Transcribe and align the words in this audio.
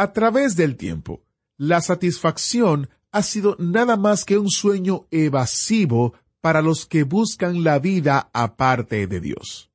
A 0.00 0.14
través 0.14 0.56
del 0.56 0.78
tiempo, 0.78 1.20
la 1.58 1.82
satisfacción 1.82 2.88
ha 3.12 3.22
sido 3.22 3.54
nada 3.58 3.98
más 3.98 4.24
que 4.24 4.38
un 4.38 4.48
sueño 4.48 5.06
evasivo 5.10 6.14
para 6.40 6.62
los 6.62 6.86
que 6.86 7.02
buscan 7.02 7.64
la 7.64 7.78
vida 7.78 8.30
aparte 8.32 9.06
de 9.06 9.20
Dios. 9.20 9.70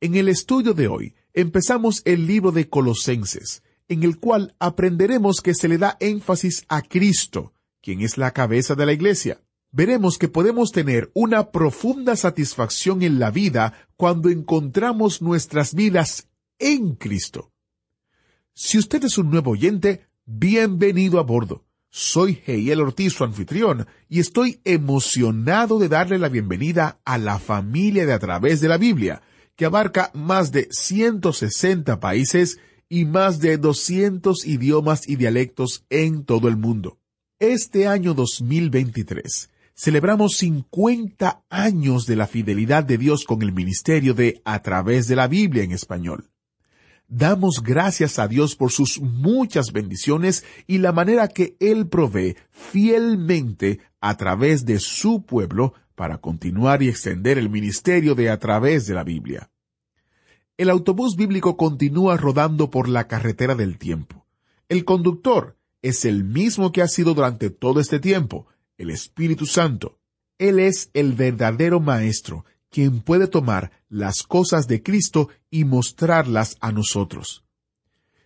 En 0.00 0.16
el 0.16 0.28
estudio 0.28 0.74
de 0.74 0.88
hoy 0.88 1.14
empezamos 1.32 2.02
el 2.06 2.26
libro 2.26 2.50
de 2.50 2.68
Colosenses, 2.68 3.62
en 3.86 4.02
el 4.02 4.18
cual 4.18 4.56
aprenderemos 4.58 5.42
que 5.42 5.54
se 5.54 5.68
le 5.68 5.78
da 5.78 5.96
énfasis 6.00 6.64
a 6.66 6.82
Cristo, 6.82 7.54
quien 7.80 8.00
es 8.00 8.18
la 8.18 8.32
cabeza 8.32 8.74
de 8.74 8.84
la 8.84 8.92
iglesia. 8.92 9.40
Veremos 9.70 10.18
que 10.18 10.26
podemos 10.26 10.72
tener 10.72 11.08
una 11.14 11.52
profunda 11.52 12.16
satisfacción 12.16 13.04
en 13.04 13.20
la 13.20 13.30
vida 13.30 13.74
cuando 13.96 14.28
encontramos 14.28 15.22
nuestras 15.22 15.72
vidas 15.72 16.26
en 16.58 16.96
Cristo. 16.96 17.52
Si 18.62 18.76
usted 18.76 19.02
es 19.04 19.16
un 19.16 19.30
nuevo 19.30 19.52
oyente, 19.52 20.02
bienvenido 20.26 21.18
a 21.18 21.22
bordo. 21.22 21.64
Soy 21.88 22.42
Heiel 22.44 22.82
Ortiz, 22.82 23.14
su 23.14 23.24
anfitrión, 23.24 23.86
y 24.06 24.20
estoy 24.20 24.60
emocionado 24.64 25.78
de 25.78 25.88
darle 25.88 26.18
la 26.18 26.28
bienvenida 26.28 27.00
a 27.06 27.16
la 27.16 27.38
familia 27.38 28.04
de 28.04 28.12
A 28.12 28.18
través 28.18 28.60
de 28.60 28.68
la 28.68 28.76
Biblia, 28.76 29.22
que 29.56 29.64
abarca 29.64 30.10
más 30.12 30.52
de 30.52 30.68
160 30.70 32.00
países 32.00 32.58
y 32.86 33.06
más 33.06 33.40
de 33.40 33.56
200 33.56 34.46
idiomas 34.46 35.08
y 35.08 35.16
dialectos 35.16 35.86
en 35.88 36.26
todo 36.26 36.46
el 36.46 36.58
mundo. 36.58 36.98
Este 37.38 37.86
año 37.86 38.12
2023 38.12 39.48
celebramos 39.74 40.36
50 40.36 41.44
años 41.48 42.04
de 42.04 42.16
la 42.16 42.26
fidelidad 42.26 42.84
de 42.84 42.98
Dios 42.98 43.24
con 43.24 43.40
el 43.40 43.52
ministerio 43.52 44.12
de 44.12 44.42
A 44.44 44.60
través 44.60 45.08
de 45.08 45.16
la 45.16 45.28
Biblia 45.28 45.62
en 45.62 45.72
español. 45.72 46.30
Damos 47.12 47.64
gracias 47.64 48.20
a 48.20 48.28
Dios 48.28 48.54
por 48.54 48.70
sus 48.70 49.00
muchas 49.00 49.72
bendiciones 49.72 50.44
y 50.68 50.78
la 50.78 50.92
manera 50.92 51.26
que 51.26 51.56
Él 51.58 51.88
provee 51.88 52.36
fielmente 52.52 53.80
a 54.00 54.16
través 54.16 54.64
de 54.64 54.78
su 54.78 55.24
pueblo 55.24 55.74
para 55.96 56.18
continuar 56.18 56.84
y 56.84 56.88
extender 56.88 57.36
el 57.36 57.50
ministerio 57.50 58.14
de 58.14 58.30
a 58.30 58.38
través 58.38 58.86
de 58.86 58.94
la 58.94 59.02
Biblia. 59.02 59.50
El 60.56 60.70
autobús 60.70 61.16
bíblico 61.16 61.56
continúa 61.56 62.16
rodando 62.16 62.70
por 62.70 62.88
la 62.88 63.08
carretera 63.08 63.56
del 63.56 63.76
tiempo. 63.76 64.24
El 64.68 64.84
conductor 64.84 65.58
es 65.82 66.04
el 66.04 66.22
mismo 66.22 66.70
que 66.70 66.80
ha 66.80 66.86
sido 66.86 67.14
durante 67.14 67.50
todo 67.50 67.80
este 67.80 67.98
tiempo, 67.98 68.46
el 68.78 68.88
Espíritu 68.88 69.46
Santo. 69.46 69.98
Él 70.38 70.60
es 70.60 70.90
el 70.94 71.14
verdadero 71.14 71.80
Maestro 71.80 72.44
quien 72.70 73.00
puede 73.00 73.26
tomar 73.26 73.72
las 73.88 74.22
cosas 74.22 74.66
de 74.66 74.82
Cristo 74.82 75.28
y 75.50 75.64
mostrarlas 75.64 76.56
a 76.60 76.72
nosotros. 76.72 77.44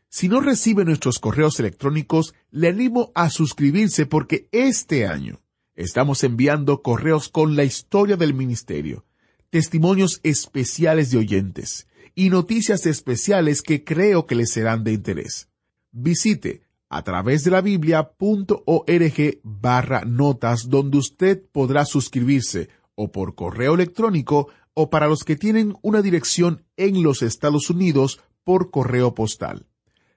Si 0.09 0.29
no 0.29 0.41
recibe 0.41 0.85
nuestros 0.85 1.19
correos 1.19 1.59
electrónicos, 1.59 2.35
le 2.51 2.69
animo 2.69 3.11
a 3.15 3.31
suscribirse 3.31 4.07
porque 4.07 4.49
este 4.53 5.07
año 5.07 5.41
estamos 5.75 6.23
enviando 6.23 6.83
correos 6.83 7.29
con 7.29 7.57
la 7.57 7.65
historia 7.65 8.17
del 8.17 8.33
ministerio, 8.33 9.05
testimonios 9.51 10.21
especiales 10.23 11.11
de 11.11 11.19
oyentes 11.19 11.89
y 12.15 12.31
noticias 12.31 12.87
especiales 12.87 13.61
que 13.61 13.83
creo 13.83 14.27
que 14.27 14.37
les 14.37 14.53
serán 14.53 14.85
de 14.85 14.93
interés. 14.93 15.49
Visite 15.91 16.63
a 16.89 17.03
través 17.03 17.43
de 17.43 17.51
la 17.51 17.61
biblia.org 17.61 19.41
barra 19.43 20.05
notas 20.05 20.69
donde 20.69 20.99
usted 20.99 21.43
podrá 21.51 21.85
suscribirse 21.85 22.69
o 22.95 23.13
por 23.13 23.35
correo 23.35 23.75
electrónico 23.75 24.49
o 24.75 24.91
para 24.91 25.07
los 25.07 25.25
que 25.25 25.37
tienen 25.37 25.77
una 25.83 26.03
dirección 26.03 26.65
en 26.77 27.03
los 27.03 27.23
Estados 27.23 27.71
Unidos 27.71 28.21
por 28.43 28.71
correo 28.71 29.15
postal. 29.15 29.67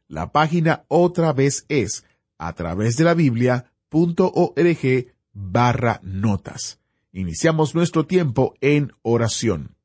La 0.07 0.31
página 0.31 0.85
otra 0.87 1.33
vez 1.33 1.65
es 1.69 2.05
a 2.37 2.53
través 2.53 2.97
de 2.97 3.03
la 3.03 3.13
biblia.org 3.13 5.07
barra 5.33 5.99
notas. 6.03 6.79
Iniciamos 7.11 7.75
nuestro 7.75 8.05
tiempo 8.05 8.53
en 8.61 8.93
oración. 9.01 9.75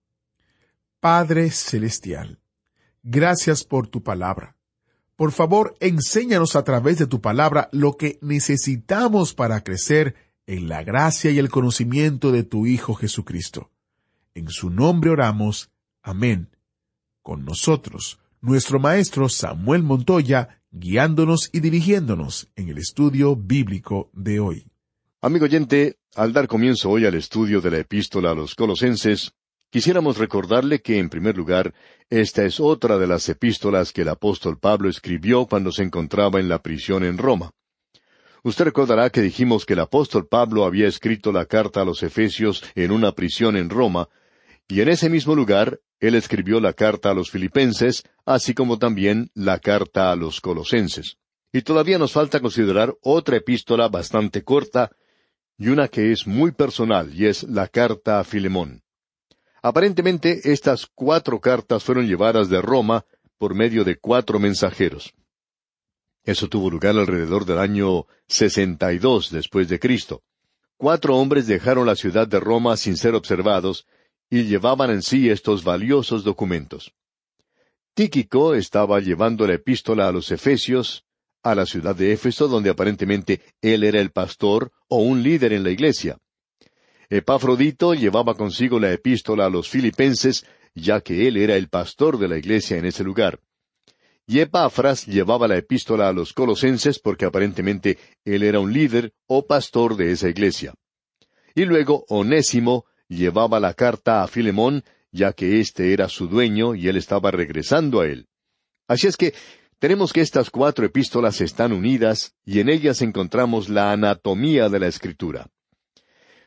Padre 1.00 1.50
Celestial, 1.50 2.40
gracias 3.02 3.64
por 3.64 3.88
tu 3.88 4.02
palabra. 4.02 4.56
Por 5.16 5.32
favor, 5.32 5.76
enséñanos 5.80 6.56
a 6.56 6.64
través 6.64 6.98
de 6.98 7.06
tu 7.06 7.20
palabra 7.20 7.68
lo 7.72 7.96
que 7.96 8.18
necesitamos 8.22 9.34
para 9.34 9.62
crecer 9.62 10.14
en 10.46 10.68
la 10.68 10.82
gracia 10.82 11.30
y 11.30 11.38
el 11.38 11.48
conocimiento 11.48 12.32
de 12.32 12.42
tu 12.42 12.66
Hijo 12.66 12.94
Jesucristo. 12.94 13.70
En 14.34 14.48
su 14.48 14.70
nombre 14.70 15.10
oramos. 15.10 15.70
Amén. 16.02 16.48
Con 17.22 17.44
nosotros, 17.44 18.18
nuestro 18.40 18.80
Maestro 18.80 19.28
Samuel 19.28 19.82
Montoya, 19.82 20.62
guiándonos 20.72 21.50
y 21.52 21.60
dirigiéndonos 21.60 22.48
en 22.56 22.68
el 22.68 22.78
estudio 22.78 23.36
bíblico 23.36 24.10
de 24.12 24.40
hoy. 24.40 24.66
Amigo 25.20 25.44
oyente, 25.44 25.98
al 26.16 26.32
dar 26.32 26.48
comienzo 26.48 26.90
hoy 26.90 27.06
al 27.06 27.14
estudio 27.14 27.60
de 27.60 27.70
la 27.70 27.78
epístola 27.78 28.32
a 28.32 28.34
los 28.34 28.56
colosenses, 28.56 29.32
quisiéramos 29.70 30.18
recordarle 30.18 30.82
que, 30.82 30.98
en 30.98 31.08
primer 31.08 31.36
lugar, 31.36 31.72
esta 32.10 32.44
es 32.44 32.58
otra 32.58 32.98
de 32.98 33.06
las 33.06 33.28
epístolas 33.28 33.92
que 33.92 34.02
el 34.02 34.08
apóstol 34.08 34.58
Pablo 34.58 34.88
escribió 34.88 35.46
cuando 35.46 35.70
se 35.70 35.84
encontraba 35.84 36.40
en 36.40 36.48
la 36.48 36.60
prisión 36.60 37.04
en 37.04 37.18
Roma. 37.18 37.52
Usted 38.44 38.64
recordará 38.64 39.10
que 39.10 39.22
dijimos 39.22 39.64
que 39.64 39.74
el 39.74 39.80
apóstol 39.80 40.26
Pablo 40.26 40.64
había 40.64 40.88
escrito 40.88 41.30
la 41.30 41.46
carta 41.46 41.82
a 41.82 41.84
los 41.84 42.02
Efesios 42.02 42.64
en 42.74 42.90
una 42.90 43.12
prisión 43.12 43.56
en 43.56 43.70
Roma, 43.70 44.08
y 44.66 44.80
en 44.80 44.88
ese 44.88 45.08
mismo 45.08 45.36
lugar 45.36 45.80
él 46.00 46.16
escribió 46.16 46.58
la 46.58 46.72
carta 46.72 47.10
a 47.10 47.14
los 47.14 47.30
Filipenses, 47.30 48.02
así 48.26 48.52
como 48.52 48.78
también 48.78 49.30
la 49.34 49.60
carta 49.60 50.10
a 50.10 50.16
los 50.16 50.40
Colosenses. 50.40 51.18
Y 51.52 51.62
todavía 51.62 51.98
nos 51.98 52.12
falta 52.12 52.40
considerar 52.40 52.96
otra 53.02 53.36
epístola 53.36 53.88
bastante 53.88 54.42
corta 54.42 54.90
y 55.56 55.68
una 55.68 55.86
que 55.86 56.10
es 56.10 56.26
muy 56.26 56.50
personal, 56.50 57.14
y 57.14 57.26
es 57.26 57.44
la 57.44 57.68
carta 57.68 58.18
a 58.18 58.24
Filemón. 58.24 58.82
Aparentemente 59.62 60.40
estas 60.52 60.88
cuatro 60.92 61.40
cartas 61.40 61.84
fueron 61.84 62.08
llevadas 62.08 62.48
de 62.48 62.60
Roma 62.60 63.04
por 63.38 63.54
medio 63.54 63.84
de 63.84 63.96
cuatro 63.96 64.40
mensajeros. 64.40 65.14
Eso 66.24 66.48
tuvo 66.48 66.70
lugar 66.70 66.96
alrededor 66.96 67.44
del 67.44 67.58
año 67.58 68.06
62 68.28 69.30
después 69.30 69.68
de 69.68 69.80
Cristo. 69.80 70.22
Cuatro 70.76 71.16
hombres 71.16 71.46
dejaron 71.46 71.86
la 71.86 71.96
ciudad 71.96 72.28
de 72.28 72.40
Roma 72.40 72.76
sin 72.76 72.96
ser 72.96 73.14
observados 73.14 73.86
y 74.30 74.44
llevaban 74.44 74.90
en 74.90 75.02
sí 75.02 75.30
estos 75.30 75.64
valiosos 75.64 76.24
documentos. 76.24 76.92
Tíquico 77.94 78.54
estaba 78.54 79.00
llevando 79.00 79.46
la 79.46 79.54
epístola 79.54 80.08
a 80.08 80.12
los 80.12 80.30
Efesios, 80.30 81.04
a 81.42 81.54
la 81.54 81.66
ciudad 81.66 81.94
de 81.94 82.12
Éfeso, 82.12 82.48
donde 82.48 82.70
aparentemente 82.70 83.40
él 83.60 83.84
era 83.84 84.00
el 84.00 84.10
pastor 84.10 84.72
o 84.88 84.98
un 84.98 85.22
líder 85.22 85.52
en 85.52 85.64
la 85.64 85.70
iglesia. 85.70 86.18
Epafrodito 87.10 87.92
llevaba 87.94 88.34
consigo 88.34 88.80
la 88.80 88.92
epístola 88.92 89.46
a 89.46 89.50
los 89.50 89.68
filipenses, 89.68 90.46
ya 90.74 91.00
que 91.00 91.28
él 91.28 91.36
era 91.36 91.56
el 91.56 91.68
pastor 91.68 92.16
de 92.16 92.28
la 92.28 92.38
iglesia 92.38 92.78
en 92.78 92.86
ese 92.86 93.04
lugar. 93.04 93.40
Y 94.26 94.40
Epafras 94.40 95.06
llevaba 95.06 95.48
la 95.48 95.56
epístola 95.56 96.08
a 96.08 96.12
los 96.12 96.32
colosenses 96.32 96.98
porque 96.98 97.24
aparentemente 97.24 97.98
él 98.24 98.42
era 98.42 98.60
un 98.60 98.72
líder 98.72 99.12
o 99.26 99.46
pastor 99.46 99.96
de 99.96 100.12
esa 100.12 100.28
iglesia. 100.28 100.74
Y 101.54 101.64
luego 101.64 102.04
Onésimo 102.08 102.86
llevaba 103.08 103.60
la 103.60 103.74
carta 103.74 104.22
a 104.22 104.28
Filemón, 104.28 104.84
ya 105.10 105.32
que 105.32 105.60
éste 105.60 105.92
era 105.92 106.08
su 106.08 106.28
dueño 106.28 106.74
y 106.74 106.88
él 106.88 106.96
estaba 106.96 107.30
regresando 107.30 108.00
a 108.00 108.06
él. 108.06 108.26
Así 108.88 109.06
es 109.06 109.16
que 109.16 109.34
tenemos 109.78 110.12
que 110.12 110.20
estas 110.20 110.50
cuatro 110.50 110.86
epístolas 110.86 111.40
están 111.40 111.72
unidas 111.72 112.34
y 112.44 112.60
en 112.60 112.68
ellas 112.68 113.02
encontramos 113.02 113.68
la 113.68 113.92
anatomía 113.92 114.68
de 114.68 114.78
la 114.78 114.86
escritura. 114.86 115.48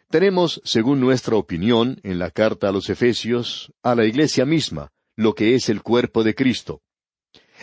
Tenemos, 0.09 0.61
según 0.63 1.01
nuestra 1.01 1.35
opinión, 1.35 2.00
en 2.03 2.19
la 2.19 2.31
carta 2.31 2.69
a 2.69 2.71
los 2.71 2.89
Efesios, 2.89 3.73
a 3.83 3.95
la 3.95 4.05
iglesia 4.05 4.45
misma, 4.45 4.91
lo 5.17 5.33
que 5.33 5.55
es 5.55 5.67
el 5.67 5.81
cuerpo 5.81 6.23
de 6.23 6.33
Cristo. 6.35 6.81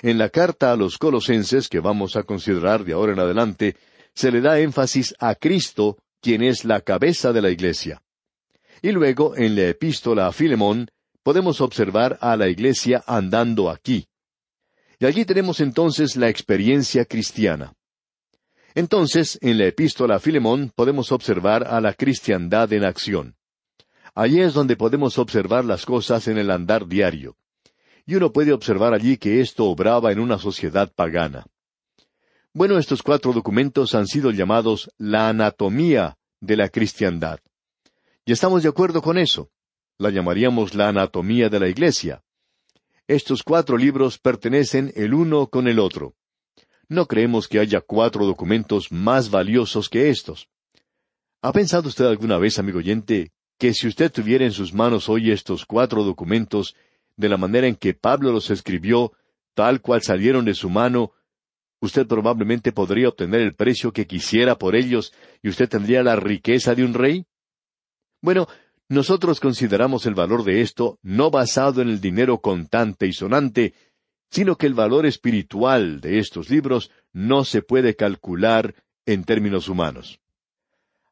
En 0.01 0.19
la 0.19 0.31
carta 0.31 0.73
a 0.73 0.77
los 0.77 0.97
colosenses 0.97 1.69
que 1.69 1.81
vamos 1.81 2.17
a 2.17 2.23
considerar 2.23 2.85
de 2.85 2.95
ahora 2.95 3.13
en 3.13 3.21
adelante, 3.21 3.77
se 4.15 4.31
le 4.31 4.41
da 4.41 4.59
énfasis 4.59 5.15
a 5.19 5.35
Cristo, 5.35 5.99
quien 6.21 6.43
es 6.43 6.65
la 6.65 6.81
cabeza 6.81 7.33
de 7.33 7.43
la 7.43 7.51
iglesia. 7.51 8.03
Y 8.81 8.93
luego, 8.93 9.37
en 9.37 9.55
la 9.55 9.69
epístola 9.69 10.27
a 10.27 10.33
Filemón, 10.33 10.91
podemos 11.23 11.61
observar 11.61 12.19
a 12.21 12.37
la 12.37 12.49
iglesia 12.49 13.05
andando 13.07 13.71
aquí. 13.71 14.09
Y 14.99 15.07
allí 15.07 15.25
tenemos 15.25 15.61
entonces 15.61 16.17
la 16.17 16.29
experiencia 16.29 17.05
cristiana. 17.05 17.75
Entonces, 18.75 19.39
en 19.43 19.59
la 19.59 19.67
epístola 19.67 20.17
a 20.17 20.21
Filemón 20.21 20.73
podemos 20.75 21.13
observar 21.13 21.65
a 21.65 21.81
la 21.81 21.93
cristiandad 21.93 22.73
en 22.73 22.85
acción. 22.85 23.37
Allí 24.15 24.41
es 24.41 24.55
donde 24.55 24.77
podemos 24.77 25.19
observar 25.19 25.65
las 25.65 25.85
cosas 25.87 26.29
en 26.29 26.39
el 26.39 26.51
andar 26.51 26.87
diario. 26.87 27.37
Y 28.07 28.17
uno 28.17 28.33
puede 28.33 28.53
observar 28.53 28.95
allí 28.95 29.17
que 29.17 29.41
esto 29.41 29.67
obraba 29.67 30.13
en 30.13 30.19
una 30.19 30.39
sociedad 30.39 30.93
pagana. 30.95 31.47
Bueno, 32.53 32.79
estos 32.79 33.03
cuatro 33.03 33.33
documentos 33.33 33.95
han 33.95 34.07
sido 34.07 34.31
llamados 34.31 34.91
la 34.99 35.29
anatomía 35.29 36.19
de 36.41 36.57
la 36.57 36.69
cristiandad. 36.69 37.39
Y 38.25 38.33
estamos 38.33 38.63
de 38.63 38.69
acuerdo 38.69 39.01
con 39.01 39.19
eso. 39.19 39.51
La 39.99 40.11
llamaríamos 40.11 40.75
la 40.75 40.89
anatomía 40.89 41.49
de 41.49 41.61
la 41.61 41.69
Iglesia. 41.69 42.23
Estos 43.07 43.43
cuatro 43.43 43.77
libros 43.77 44.19
pertenecen 44.19 44.93
el 44.97 45.15
uno 45.15 45.47
con 45.47 45.67
el 45.67 45.79
otro. 45.79 46.15
No 46.89 47.07
creemos 47.07 47.49
que 47.49 47.59
haya 47.59 47.81
cuatro 47.81 48.27
documentos 48.27 48.93
más 48.93 49.31
valiosos 49.31 49.89
que 49.89 50.11
estos. 50.11 50.49
¿Ha 51.41 51.53
pensado 51.53 51.89
usted 51.89 52.05
alguna 52.05 52.39
vez, 52.39 52.59
amigo 52.59 52.79
oyente, 52.79 53.33
que 53.59 53.75
si 53.75 53.89
usted 53.89 54.13
tuviera 54.13 54.45
en 54.45 54.53
sus 54.53 54.75
manos 54.75 55.09
hoy 55.09 55.31
estos 55.31 55.65
cuatro 55.65 56.05
documentos, 56.05 56.77
de 57.17 57.29
la 57.29 57.37
manera 57.37 57.67
en 57.67 57.77
que 57.77 57.95
Pablo 57.95 58.33
los 58.33 58.51
escribió, 58.51 59.13
tal 59.55 59.81
cual 59.81 60.03
salieron 60.03 60.45
de 60.45 60.55
su 60.55 60.71
mano, 60.71 61.13
usted 61.81 62.07
probablemente 62.07 62.73
podría 62.73 63.09
obtener 63.09 63.41
el 63.41 63.55
precio 63.55 63.93
que 63.93 64.07
quisiera 64.07 64.57
por 64.57 64.77
ellos 64.77 65.13
y 65.43 65.49
usted 65.49 65.69
tendría 65.69 66.03
la 66.03 66.17
riqueza 66.17 66.75
de 66.75 66.85
un 66.85 66.95
rey? 66.95 67.27
Bueno, 68.21 68.47
nosotros 68.89 69.41
consideramos 69.41 70.07
el 70.07 70.15
valor 70.15 70.45
de 70.45 70.61
esto 70.61 70.99
no 71.03 71.31
basado 71.31 71.83
en 71.83 71.89
el 71.89 72.01
dinero 72.01 72.41
contante 72.41 73.07
y 73.07 73.13
sonante, 73.13 73.75
sino 74.31 74.57
que 74.57 74.67
el 74.67 74.75
valor 74.75 75.07
espiritual 75.07 76.01
de 76.01 76.19
estos 76.19 76.51
libros 76.51 76.91
no 77.13 77.45
se 77.45 77.63
puede 77.63 77.97
calcular 77.97 78.75
en 79.05 79.25
términos 79.25 79.69
humanos. 79.69 80.21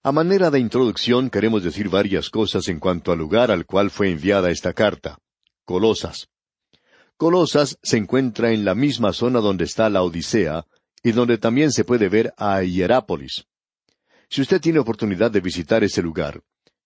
A 0.02 0.12
manera 0.12 0.50
de 0.50 0.60
introducción 0.60 1.28
queremos 1.28 1.62
decir 1.62 1.90
varias 1.90 2.30
cosas 2.30 2.68
en 2.68 2.78
cuanto 2.78 3.12
al 3.12 3.18
lugar 3.18 3.50
al 3.50 3.66
cual 3.66 3.90
fue 3.90 4.10
enviada 4.10 4.50
esta 4.50 4.72
carta, 4.72 5.18
Colosas. 5.64 6.28
Colosas 7.16 7.78
se 7.82 7.96
encuentra 7.98 8.52
en 8.52 8.64
la 8.64 8.74
misma 8.74 9.12
zona 9.12 9.40
donde 9.40 9.64
está 9.64 9.90
la 9.90 10.02
Odisea 10.02 10.66
y 11.02 11.12
donde 11.12 11.38
también 11.38 11.70
se 11.70 11.84
puede 11.84 12.08
ver 12.08 12.32
a 12.36 12.62
Hierápolis. 12.62 13.46
Si 14.28 14.40
usted 14.40 14.60
tiene 14.60 14.78
oportunidad 14.78 15.30
de 15.30 15.40
visitar 15.40 15.84
ese 15.84 16.02
lugar, 16.02 16.42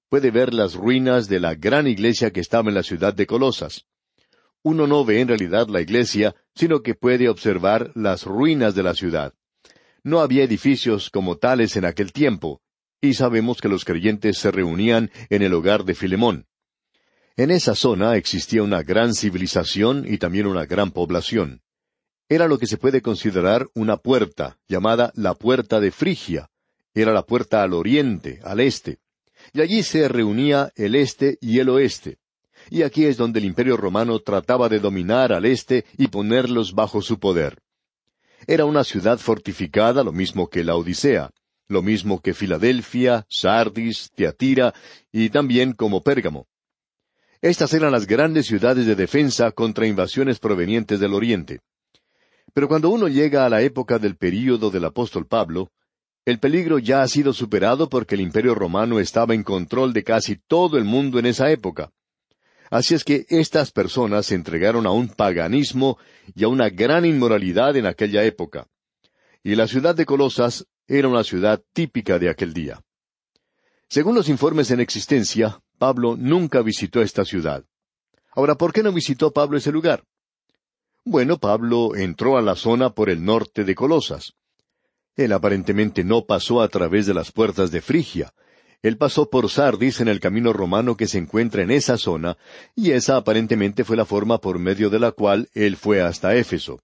puede 0.09 0.31
ver 0.31 0.55
las 0.55 0.75
ruinas 0.75 1.29
de 1.29 1.41
la 1.41 1.55
gran 1.55 1.87
iglesia 1.87 2.31
que 2.31 2.41
estaba 2.41 2.69
en 2.69 2.75
la 2.75 2.83
ciudad 2.83 3.15
de 3.15 3.27
Colosas. 3.27 3.87
Uno 4.63 4.87
no 4.87 5.05
ve 5.05 5.21
en 5.21 5.29
realidad 5.29 5.69
la 5.69 5.81
iglesia, 5.81 6.35
sino 6.55 6.83
que 6.83 6.95
puede 6.95 7.29
observar 7.29 7.93
las 7.95 8.25
ruinas 8.25 8.75
de 8.75 8.83
la 8.83 8.95
ciudad. 8.95 9.35
No 10.03 10.21
había 10.21 10.45
edificios 10.45 11.11
como 11.11 11.37
tales 11.37 11.77
en 11.77 11.85
aquel 11.85 12.13
tiempo, 12.13 12.63
y 13.01 13.15
sabemos 13.15 13.61
que 13.61 13.69
los 13.69 13.85
creyentes 13.85 14.39
se 14.39 14.51
reunían 14.51 15.11
en 15.29 15.43
el 15.43 15.53
hogar 15.53 15.85
de 15.85 15.95
Filemón. 15.95 16.47
En 17.37 17.51
esa 17.51 17.75
zona 17.75 18.15
existía 18.17 18.63
una 18.63 18.85
gran 18.85 19.13
civilización 19.13 20.05
y 20.07 20.19
también 20.19 20.47
una 20.47 20.67
gran 20.67 20.93
población. 20.93 21.63
Era 22.29 22.47
lo 22.47 22.59
que 22.59 22.69
se 22.69 22.77
puede 22.77 23.03
considerar 23.03 23.67
una 23.75 23.97
puerta, 23.97 24.57
llamada 24.69 25.11
la 25.17 25.35
puerta 25.35 25.81
de 25.81 25.91
Frigia. 25.91 26.49
Era 26.95 27.13
la 27.13 27.27
puerta 27.27 27.65
al 27.65 27.73
oriente, 27.73 28.39
al 28.45 28.61
este. 28.61 28.99
Y 29.53 29.63
allí 29.63 29.83
se 29.83 30.07
reunía 30.07 30.71
el 30.77 30.95
este 30.95 31.37
y 31.41 31.59
el 31.59 31.71
oeste. 31.71 32.19
Y 32.71 32.83
aquí 32.83 33.05
es 33.05 33.17
donde 33.17 33.41
el 33.41 33.47
imperio 33.47 33.77
romano 33.77 34.21
trataba 34.21 34.69
de 34.69 34.79
dominar 34.79 35.33
al 35.33 35.45
este 35.45 35.85
y 35.99 36.07
ponerlos 36.07 36.73
bajo 36.73 37.03
su 37.03 37.19
poder. 37.19 37.59
Era 38.47 38.65
una 38.65 38.85
ciudad 38.85 39.19
fortificada, 39.19 40.05
lo 40.05 40.13
mismo 40.13 40.49
que 40.49 40.63
la 40.63 40.77
Odisea, 40.77 41.31
lo 41.67 41.83
mismo 41.83 42.21
que 42.21 42.33
Filadelfia, 42.33 43.27
Sardis, 43.29 44.13
Teatira 44.15 44.73
y 45.11 45.31
también 45.31 45.73
como 45.73 46.01
Pérgamo. 46.01 46.47
Estas 47.45 47.75
eran 47.75 47.93
las 47.93 48.07
grandes 48.07 48.47
ciudades 48.47 48.87
de 48.87 48.95
defensa 48.95 49.53
contra 49.53 49.87
invasiones 49.87 50.39
provenientes 50.39 50.99
del 50.99 51.13
Oriente. 51.13 51.61
Pero 52.55 52.69
cuando 52.69 52.89
uno 52.89 53.07
llega 53.07 53.45
a 53.45 53.51
la 53.51 53.61
época 53.61 53.99
del 53.99 54.17
período 54.17 54.71
del 54.71 54.87
apóstol 54.87 55.27
Pablo, 55.27 55.71
el 56.25 56.39
peligro 56.39 56.79
ya 56.79 57.03
ha 57.03 57.07
sido 57.07 57.35
superado 57.35 57.91
porque 57.91 58.15
el 58.15 58.23
imperio 58.23 58.55
romano 58.55 58.99
estaba 58.99 59.35
en 59.35 59.43
control 59.43 59.93
de 59.93 60.05
casi 60.05 60.37
todo 60.37 60.79
el 60.79 60.85
mundo 60.85 61.19
en 61.19 61.27
esa 61.27 61.51
época. 61.51 61.93
Así 62.71 62.95
es 62.95 63.05
que 63.05 63.27
estas 63.29 63.73
personas 63.73 64.25
se 64.25 64.37
entregaron 64.37 64.87
a 64.87 64.93
un 64.93 65.09
paganismo 65.09 65.99
y 66.35 66.45
a 66.45 66.49
una 66.49 66.71
gran 66.71 67.05
inmoralidad 67.05 67.77
en 67.77 67.85
aquella 67.85 68.25
época. 68.25 68.69
Y 69.43 69.55
la 69.55 69.69
ciudad 69.69 69.95
de 69.95 70.07
Colosas 70.07 70.67
era 70.87 71.09
una 71.09 71.25
ciudad 71.25 71.63
típica 71.75 72.19
de 72.19 72.31
aquel 72.31 72.55
día. 72.55 72.83
Según 73.91 74.15
los 74.15 74.31
informes 74.31 74.71
en 74.71 74.81
existencia, 74.81 75.61
Pablo 75.85 76.17
nunca 76.17 76.63
visitó 76.63 77.03
esta 77.03 77.27
ciudad. 77.27 77.63
Ahora, 78.35 78.55
¿por 78.55 78.73
qué 78.73 78.83
no 78.83 78.91
visitó 78.91 79.35
Pablo 79.35 79.59
ese 79.59 79.71
lugar? 79.71 80.03
Bueno, 81.05 81.37
Pablo 81.37 81.95
entró 81.95 82.39
a 82.39 82.41
la 82.41 82.57
zona 82.57 82.95
por 82.95 83.11
el 83.11 83.23
norte 83.23 83.65
de 83.65 83.75
Colosas. 83.75 84.33
Él 85.15 85.31
aparentemente 85.35 86.03
no 86.03 86.25
pasó 86.25 86.63
a 86.63 86.69
través 86.69 87.05
de 87.05 87.13
las 87.13 87.33
puertas 87.33 87.71
de 87.71 87.83
Frigia. 87.83 88.33
Él 88.81 88.97
pasó 88.97 89.29
por 89.29 89.51
Sardis 89.51 90.01
en 90.01 90.09
el 90.09 90.21
camino 90.21 90.55
romano 90.55 90.97
que 90.97 91.07
se 91.07 91.19
encuentra 91.19 91.61
en 91.61 91.71
esa 91.71 91.99
zona, 91.99 92.39
y 92.75 92.93
esa 92.93 93.19
aparentemente 93.19 93.85
fue 93.85 93.99
la 93.99 94.07
forma 94.07 94.39
por 94.39 94.59
medio 94.59 94.89
de 94.89 95.01
la 95.01 95.13
cual 95.13 95.51
él 95.53 95.77
fue 95.77 96.01
hasta 96.01 96.35
Éfeso. 96.35 96.81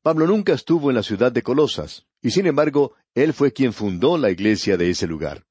Pablo 0.00 0.26
nunca 0.26 0.54
estuvo 0.54 0.88
en 0.88 0.96
la 0.96 1.02
ciudad 1.02 1.30
de 1.30 1.42
Colosas, 1.42 2.06
y 2.22 2.30
sin 2.30 2.46
embargo, 2.46 2.94
él 3.14 3.34
fue 3.34 3.52
quien 3.52 3.74
fundó 3.74 4.16
la 4.16 4.30
iglesia 4.30 4.78
de 4.78 4.88
ese 4.88 5.06
lugar. 5.06 5.44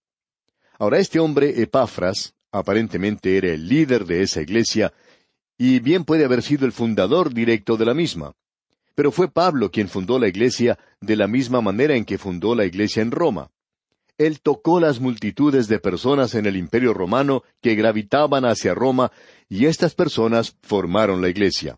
Ahora 0.79 0.97
este 0.97 1.19
hombre, 1.19 1.61
Epafras, 1.61 2.33
aparentemente 2.53 3.35
era 3.35 3.49
el 3.49 3.67
líder 3.67 4.05
de 4.05 4.21
esa 4.21 4.41
iglesia, 4.41 4.93
y 5.57 5.79
bien 5.79 6.05
puede 6.05 6.23
haber 6.23 6.43
sido 6.43 6.65
el 6.65 6.71
fundador 6.71 7.33
directo 7.33 7.75
de 7.75 7.85
la 7.85 7.93
misma. 7.93 8.33
Pero 8.95 9.11
fue 9.11 9.27
Pablo 9.27 9.71
quien 9.71 9.89
fundó 9.89 10.19
la 10.19 10.27
iglesia 10.27 10.77
de 11.01 11.15
la 11.15 11.27
misma 11.27 11.61
manera 11.61 11.95
en 11.95 12.05
que 12.05 12.19
fundó 12.19 12.53
la 12.53 12.65
iglesia 12.65 13.01
en 13.01 13.11
Roma. 13.11 13.49
Él 14.19 14.39
tocó 14.41 14.79
las 14.79 14.99
multitudes 14.99 15.67
de 15.67 15.79
personas 15.79 16.35
en 16.35 16.45
el 16.45 16.55
imperio 16.55 16.93
romano 16.93 17.43
que 17.59 17.73
gravitaban 17.73 18.45
hacia 18.45 18.75
Roma, 18.75 19.11
y 19.49 19.65
estas 19.65 19.95
personas 19.95 20.55
formaron 20.61 21.21
la 21.21 21.29
iglesia. 21.29 21.77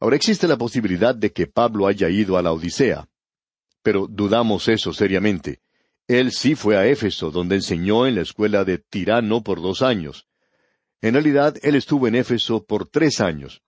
Ahora 0.00 0.16
existe 0.16 0.48
la 0.48 0.56
posibilidad 0.56 1.14
de 1.14 1.32
que 1.32 1.46
Pablo 1.46 1.86
haya 1.86 2.08
ido 2.08 2.38
a 2.38 2.42
la 2.42 2.52
Odisea. 2.52 3.06
Pero 3.82 4.06
dudamos 4.08 4.68
eso 4.68 4.94
seriamente. 4.94 5.60
Él 6.08 6.32
sí 6.32 6.54
fue 6.54 6.78
a 6.78 6.86
Éfeso, 6.86 7.30
donde 7.30 7.56
enseñó 7.56 8.06
en 8.06 8.14
la 8.14 8.22
escuela 8.22 8.64
de 8.64 8.78
Tirano 8.78 9.42
por 9.42 9.60
dos 9.60 9.82
años. 9.82 10.26
En 11.02 11.12
realidad, 11.12 11.56
él 11.62 11.74
estuvo 11.74 12.08
en 12.08 12.14
Éfeso 12.14 12.64
por 12.64 12.88
tres 12.88 13.20
años. 13.20 13.60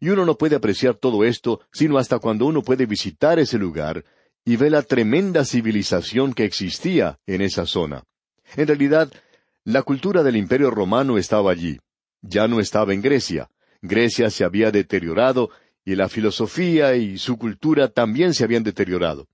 Y 0.00 0.08
uno 0.08 0.24
no 0.24 0.36
puede 0.36 0.56
apreciar 0.56 0.96
todo 0.96 1.24
esto 1.24 1.60
sino 1.72 1.96
hasta 1.96 2.18
cuando 2.18 2.46
uno 2.46 2.62
puede 2.62 2.86
visitar 2.86 3.38
ese 3.38 3.58
lugar 3.58 4.04
y 4.44 4.56
ve 4.56 4.70
la 4.70 4.82
tremenda 4.82 5.44
civilización 5.44 6.34
que 6.34 6.44
existía 6.44 7.20
en 7.26 7.40
esa 7.40 7.64
zona. 7.64 8.02
En 8.56 8.66
realidad, 8.66 9.10
la 9.62 9.82
cultura 9.82 10.24
del 10.24 10.34
imperio 10.34 10.70
romano 10.70 11.16
estaba 11.16 11.52
allí. 11.52 11.78
Ya 12.22 12.48
no 12.48 12.58
estaba 12.58 12.92
en 12.92 13.02
Grecia. 13.02 13.48
Grecia 13.82 14.30
se 14.30 14.42
había 14.42 14.72
deteriorado 14.72 15.50
y 15.84 15.94
la 15.94 16.08
filosofía 16.08 16.96
y 16.96 17.18
su 17.18 17.38
cultura 17.38 17.86
también 17.88 18.34
se 18.34 18.42
habían 18.42 18.64
deteriorado 18.64 19.28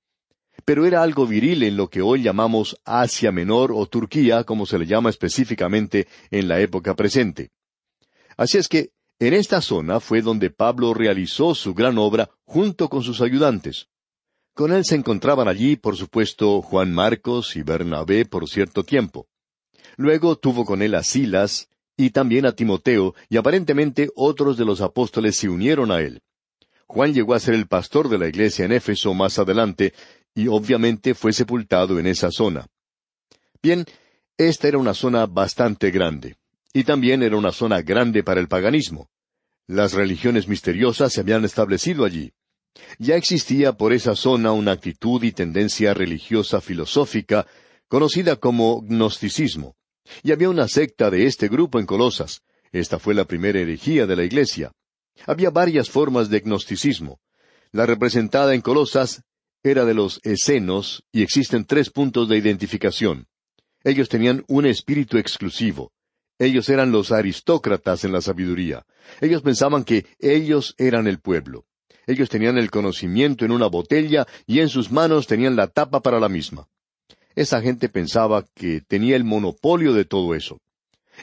pero 0.64 0.87
era 0.87 1.02
algo 1.02 1.26
viril 1.26 1.62
en 1.62 1.76
lo 1.76 1.88
que 1.88 2.02
hoy 2.02 2.23
llamamos 2.23 2.76
Asia 2.85 3.33
Menor 3.33 3.73
o 3.73 3.87
Turquía, 3.87 4.45
como 4.45 4.66
se 4.66 4.78
le 4.78 4.87
llama 4.87 5.11
específicamente 5.11 6.07
en 6.30 6.49
la 6.49 6.61
época 6.61 6.95
presente. 6.95 7.50
Así 8.37 8.59
es 8.59 8.69
que 8.69 8.90
en 9.19 9.35
esta 9.35 9.61
zona 9.61 10.00
fue 10.00 10.23
donde 10.23 10.50
Pablo 10.50 10.95
realizó 10.95 11.54
su 11.54 11.75
gran 11.75 11.99
obra 11.99 12.30
junto 12.45 12.88
con 12.88 13.02
sus 13.02 13.21
ayudantes. 13.21 13.88
Con 14.54 14.73
él 14.73 14.85
se 14.85 14.97
encontraban 14.97 15.49
allí, 15.49 15.76
por 15.76 15.97
supuesto, 15.97 16.62
Juan 16.62 16.92
Marcos 16.92 17.57
y 17.57 17.62
Bernabé 17.62 18.25
por 18.25 18.49
cierto 18.49 18.83
tiempo. 18.83 19.28
Luego 19.97 20.37
tuvo 20.37 20.64
con 20.64 20.83
él 20.83 20.95
a 20.95 21.02
Silas 21.02 21.69
y 21.97 22.11
también 22.11 22.47
a 22.47 22.52
Timoteo, 22.52 23.14
y 23.28 23.37
aparentemente 23.37 24.09
otros 24.16 24.57
de 24.57 24.64
los 24.64 24.80
apóstoles 24.80 25.37
se 25.37 25.50
unieron 25.50 25.90
a 25.90 26.00
él. 26.00 26.23
Juan 26.87 27.12
llegó 27.12 27.35
a 27.35 27.40
ser 27.40 27.54
el 27.54 27.69
pastor 27.69 28.09
de 28.09 28.19
la 28.19 28.26
iglesia 28.26 28.64
en 28.64 28.73
Éfeso 28.73 29.12
más 29.12 29.38
adelante, 29.38 29.92
y 30.35 30.49
obviamente 30.49 31.15
fue 31.15 31.33
sepultado 31.33 31.99
en 31.99 32.07
esa 32.07 32.31
zona. 32.31 32.67
Bien, 33.63 33.85
esta 34.37 34.69
era 34.69 34.79
una 34.79 34.95
zona 34.95 35.27
bastante 35.27 35.91
grande, 35.91 36.37
y 36.73 36.85
también 36.85 37.23
era 37.23 37.37
una 37.37 37.53
zona 37.53 37.83
grande 37.83 38.23
para 38.23 38.41
el 38.41 38.49
paganismo. 38.49 39.11
Las 39.67 39.93
religiones 39.93 40.49
misteriosas 40.49 41.13
se 41.13 41.21
habían 41.21 41.45
establecido 41.45 42.05
allí. 42.05 42.33
Ya 42.99 43.17
existía 43.17 43.75
por 43.75 43.93
esa 43.93 44.17
zona 44.17 44.53
una 44.53 44.73
actitud 44.73 45.23
y 45.23 45.33
tendencia 45.33 45.95
religiosa 45.95 46.61
filosófica 46.61 47.47
conocida 47.89 48.37
como 48.37 48.81
gnosticismo. 48.83 49.77
Y 50.23 50.33
había 50.33 50.49
una 50.49 50.69
secta 50.69 51.11
de 51.11 51.27
este 51.27 51.49
grupo 51.49 51.79
en 51.79 51.87
Colosas. 51.87 52.43
Esta 52.73 52.99
fue 52.99 53.15
la 53.15 53.25
primera 53.25 53.61
herejía 53.61 54.07
de 54.07 54.17
la 54.17 54.25
Iglesia. 54.25 54.73
Había 55.27 55.51
varias 55.51 55.91
formas 55.91 56.31
de 56.31 56.41
gnosticismo. 56.41 57.21
La 57.73 57.87
representada 57.87 58.55
en 58.55 58.61
Colosas 58.61 59.23
era 59.62 59.85
de 59.85 59.95
los 59.95 60.21
escenos 60.23 61.05
y 61.12 61.23
existen 61.23 61.64
tres 61.64 61.90
puntos 61.90 62.29
de 62.29 62.38
identificación. 62.38 63.26
Ellos 63.85 64.09
tenían 64.09 64.45
un 64.49 64.67
espíritu 64.67 65.19
exclusivo. 65.19 65.93
Ellos 66.38 66.69
eran 66.69 66.93
los 66.93 67.12
aristócratas 67.12 68.05
en 68.05 68.12
la 68.12 68.21
sabiduría. 68.21 68.87
Ellos 69.21 69.43
pensaban 69.43 69.85
que 69.85 70.07
ellos 70.19 70.75
eran 70.79 71.07
el 71.07 71.21
pueblo. 71.21 71.67
Ellos 72.07 72.29
tenían 72.31 72.59
el 72.59 72.71
conocimiento 72.71 73.45
en 73.45 73.52
una 73.52 73.67
botella 73.67 74.26
y 74.47 74.61
en 74.61 74.69
sus 74.69 74.90
manos 74.90 75.26
tenían 75.26 75.57
la 75.57 75.69
tapa 75.69 76.00
para 76.00 76.19
la 76.19 76.29
misma. 76.29 76.67
Esa 77.35 77.61
gente 77.61 77.88
pensaba 77.88 78.45
que 78.55 78.81
tenía 78.81 79.17
el 79.17 79.25
monopolio 79.25 79.93
de 79.93 80.05
todo 80.05 80.35
eso. 80.35 80.59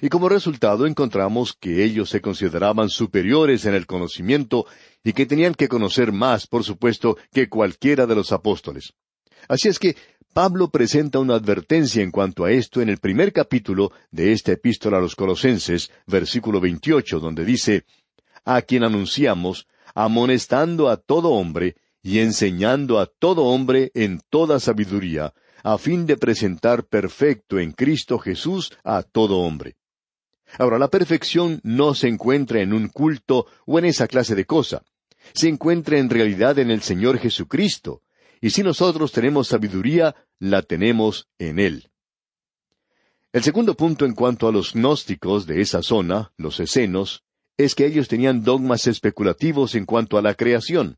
Y 0.01 0.09
como 0.09 0.29
resultado 0.29 0.85
encontramos 0.85 1.53
que 1.59 1.83
ellos 1.83 2.09
se 2.09 2.21
consideraban 2.21 2.89
superiores 2.89 3.65
en 3.65 3.73
el 3.73 3.85
conocimiento 3.85 4.65
y 5.03 5.13
que 5.13 5.25
tenían 5.25 5.55
que 5.55 5.67
conocer 5.67 6.11
más, 6.11 6.47
por 6.47 6.63
supuesto, 6.63 7.17
que 7.31 7.49
cualquiera 7.49 8.05
de 8.05 8.15
los 8.15 8.31
apóstoles. 8.31 8.93
Así 9.47 9.69
es 9.69 9.79
que 9.79 9.95
Pablo 10.33 10.69
presenta 10.69 11.17
una 11.19 11.35
advertencia 11.35 12.03
en 12.03 12.11
cuanto 12.11 12.45
a 12.45 12.51
esto 12.51 12.81
en 12.81 12.89
el 12.89 12.99
primer 12.99 13.33
capítulo 13.33 13.91
de 14.11 14.33
esta 14.33 14.51
epístola 14.51 14.97
a 14.97 15.01
los 15.01 15.15
Colosenses, 15.15 15.89
versículo 16.05 16.59
28, 16.59 17.19
donde 17.19 17.43
dice, 17.43 17.85
A 18.45 18.61
quien 18.61 18.83
anunciamos, 18.83 19.67
amonestando 19.95 20.89
a 20.89 20.97
todo 20.97 21.29
hombre 21.29 21.75
y 22.03 22.19
enseñando 22.19 22.99
a 22.99 23.07
todo 23.07 23.45
hombre 23.45 23.91
en 23.95 24.21
toda 24.29 24.59
sabiduría, 24.59 25.33
a 25.63 25.77
fin 25.79 26.05
de 26.05 26.17
presentar 26.17 26.85
perfecto 26.85 27.57
en 27.57 27.71
Cristo 27.71 28.19
Jesús 28.19 28.71
a 28.83 29.01
todo 29.01 29.39
hombre. 29.39 29.75
Ahora, 30.57 30.79
la 30.79 30.87
perfección 30.87 31.59
no 31.63 31.93
se 31.93 32.07
encuentra 32.07 32.61
en 32.61 32.73
un 32.73 32.87
culto 32.87 33.47
o 33.65 33.79
en 33.79 33.85
esa 33.85 34.07
clase 34.07 34.35
de 34.35 34.45
cosa. 34.45 34.83
Se 35.33 35.47
encuentra 35.49 35.97
en 35.97 36.09
realidad 36.09 36.57
en 36.59 36.71
el 36.71 36.81
Señor 36.81 37.19
Jesucristo. 37.19 38.01
Y 38.39 38.51
si 38.51 38.63
nosotros 38.63 39.11
tenemos 39.11 39.47
sabiduría, 39.47 40.15
la 40.39 40.61
tenemos 40.61 41.27
en 41.37 41.59
Él. 41.59 41.89
El 43.33 43.43
segundo 43.43 43.75
punto 43.75 44.05
en 44.05 44.13
cuanto 44.13 44.47
a 44.47 44.51
los 44.51 44.73
gnósticos 44.73 45.45
de 45.45 45.61
esa 45.61 45.81
zona, 45.83 46.31
los 46.37 46.59
escenos, 46.59 47.23
es 47.57 47.75
que 47.75 47.85
ellos 47.85 48.07
tenían 48.07 48.43
dogmas 48.43 48.87
especulativos 48.87 49.75
en 49.75 49.85
cuanto 49.85 50.17
a 50.17 50.21
la 50.21 50.35
creación. 50.35 50.97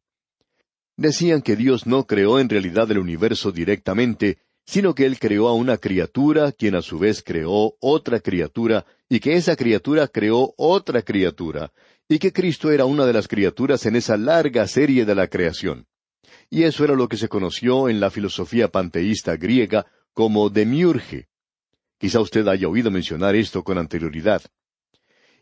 Decían 0.95 1.41
que 1.41 1.55
Dios 1.55 1.87
no 1.87 2.05
creó 2.05 2.39
en 2.39 2.49
realidad 2.49 2.91
el 2.91 2.99
universo 2.99 3.51
directamente, 3.51 4.37
sino 4.69 4.93
que 4.93 5.07
Él 5.07 5.17
creó 5.17 5.47
a 5.47 5.53
una 5.53 5.79
criatura, 5.79 6.51
quien 6.51 6.75
a 6.75 6.83
su 6.83 6.99
vez 6.99 7.23
creó 7.23 7.73
otra 7.79 8.19
criatura, 8.19 8.85
y 9.09 9.19
que 9.19 9.33
esa 9.33 9.55
criatura 9.55 10.07
creó 10.07 10.53
otra 10.57 11.01
criatura, 11.01 11.73
y 12.07 12.19
que 12.19 12.31
Cristo 12.31 12.69
era 12.69 12.85
una 12.85 13.07
de 13.07 13.13
las 13.13 13.27
criaturas 13.27 13.87
en 13.87 13.95
esa 13.95 14.15
larga 14.15 14.67
serie 14.67 15.05
de 15.05 15.15
la 15.15 15.27
creación. 15.27 15.87
Y 16.51 16.65
eso 16.65 16.83
era 16.83 16.93
lo 16.93 17.07
que 17.07 17.17
se 17.17 17.27
conoció 17.27 17.89
en 17.89 17.99
la 17.99 18.11
filosofía 18.11 18.67
panteísta 18.67 19.37
griega 19.37 19.87
como 20.13 20.51
demiurge. 20.51 21.29
Quizá 21.97 22.19
usted 22.19 22.47
haya 22.47 22.67
oído 22.67 22.91
mencionar 22.91 23.35
esto 23.35 23.63
con 23.63 23.79
anterioridad. 23.79 24.43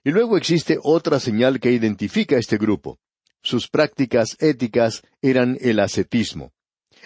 Y 0.06 0.12
luego 0.12 0.38
existe 0.38 0.78
otra 0.82 1.20
señal 1.20 1.60
que 1.60 1.74
identifica 1.74 2.38
a 2.38 2.40
este 2.40 2.58
grupo. 2.58 2.98
Sus 3.42 3.68
prácticas 3.68 4.38
éticas 4.40 5.02
eran 5.22 5.58
el 5.60 5.82
ascetismo. 5.82 6.54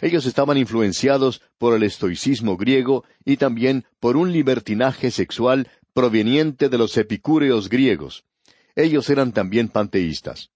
Ellos 0.01 0.25
estaban 0.25 0.58
influenciados 0.58 1.41
por 1.60 1.75
el 1.75 1.84
estoicismo 1.84 2.58
griego 2.58 3.05
y 3.24 3.38
también 3.38 3.86
por 4.00 4.17
un 4.17 4.31
libertinaje 4.34 5.12
sexual 5.12 5.70
proveniente 5.93 6.70
de 6.70 6.77
los 6.79 6.98
epicúreos 6.98 7.70
griegos. 7.70 8.25
Ellos 8.75 9.10
eran 9.10 9.31
también 9.31 9.67
panteístas. 9.67 10.50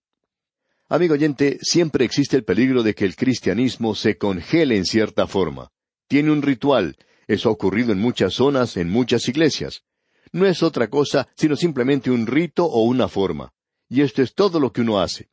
Amigo 0.90 1.14
oyente, 1.14 1.60
siempre 1.62 2.06
existe 2.06 2.36
el 2.38 2.44
peligro 2.44 2.82
de 2.82 2.96
que 2.96 3.06
el 3.06 3.16
cristianismo 3.16 3.94
se 3.96 4.18
congele 4.18 4.78
en 4.78 4.86
cierta 4.86 5.28
forma. 5.28 5.72
Tiene 6.08 6.32
un 6.32 6.42
ritual. 6.42 6.98
Eso 7.28 7.50
ha 7.50 7.52
ocurrido 7.52 7.92
en 7.92 8.00
muchas 8.00 8.36
zonas, 8.36 8.78
en 8.78 8.90
muchas 8.90 9.28
iglesias. 9.28 9.84
No 10.32 10.46
es 10.46 10.64
otra 10.64 10.90
cosa 10.90 11.28
sino 11.36 11.56
simplemente 11.56 12.10
un 12.12 12.28
rito 12.28 12.66
o 12.66 12.84
una 12.84 13.08
forma. 13.08 13.54
Y 13.90 14.02
esto 14.02 14.22
es 14.22 14.34
todo 14.34 14.60
lo 14.60 14.72
que 14.72 14.82
uno 14.82 15.00
hace. 15.00 15.30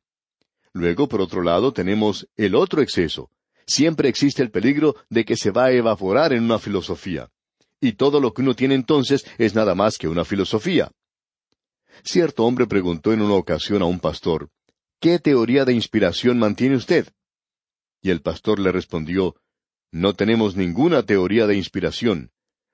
Luego, 0.73 1.09
por 1.09 1.21
otro 1.21 1.43
lado, 1.43 1.73
tenemos 1.73 2.29
el 2.37 2.55
otro 2.55 2.81
exceso, 2.81 3.31
siempre 3.67 4.09
existe 4.09 4.43
el 4.43 4.51
peligro 4.51 4.97
de 5.11 5.25
que 5.25 5.37
se 5.37 5.51
va 5.51 5.67
a 5.67 5.73
evaporar 5.73 6.33
en 6.33 6.45
una 6.45 6.59
filosofía. 6.59 7.31
Y 7.81 7.93
todo 7.93 8.21
lo 8.21 8.33
que 8.33 8.43
uno 8.43 8.55
tiene 8.55 8.75
entonces 8.75 9.25
es 9.39 9.55
nada 9.55 9.75
más 9.75 9.99
que 9.99 10.09
una 10.09 10.25
filosofía. 10.25 10.93
Cierto 12.05 12.45
hombre 12.45 12.67
preguntó 12.67 13.13
en 13.13 13.23
una 13.23 13.35
ocasión 13.35 13.83
a 13.83 13.87
un 13.87 14.01
pastor, 14.01 14.51
¿Qué 15.01 15.19
teoría 15.19 15.65
de 15.65 15.75
inspiración 15.75 16.39
mantiene 16.39 16.77
usted? 16.77 17.09
Y 18.03 18.11
el 18.11 18.23
pastor 18.23 18.61
le 18.61 18.71
respondió, 18.71 19.35
No 19.91 20.15
tenemos 20.15 20.55
ninguna 20.55 21.03
teoría 21.03 21.47
de 21.47 21.57
inspiración. 21.57 22.31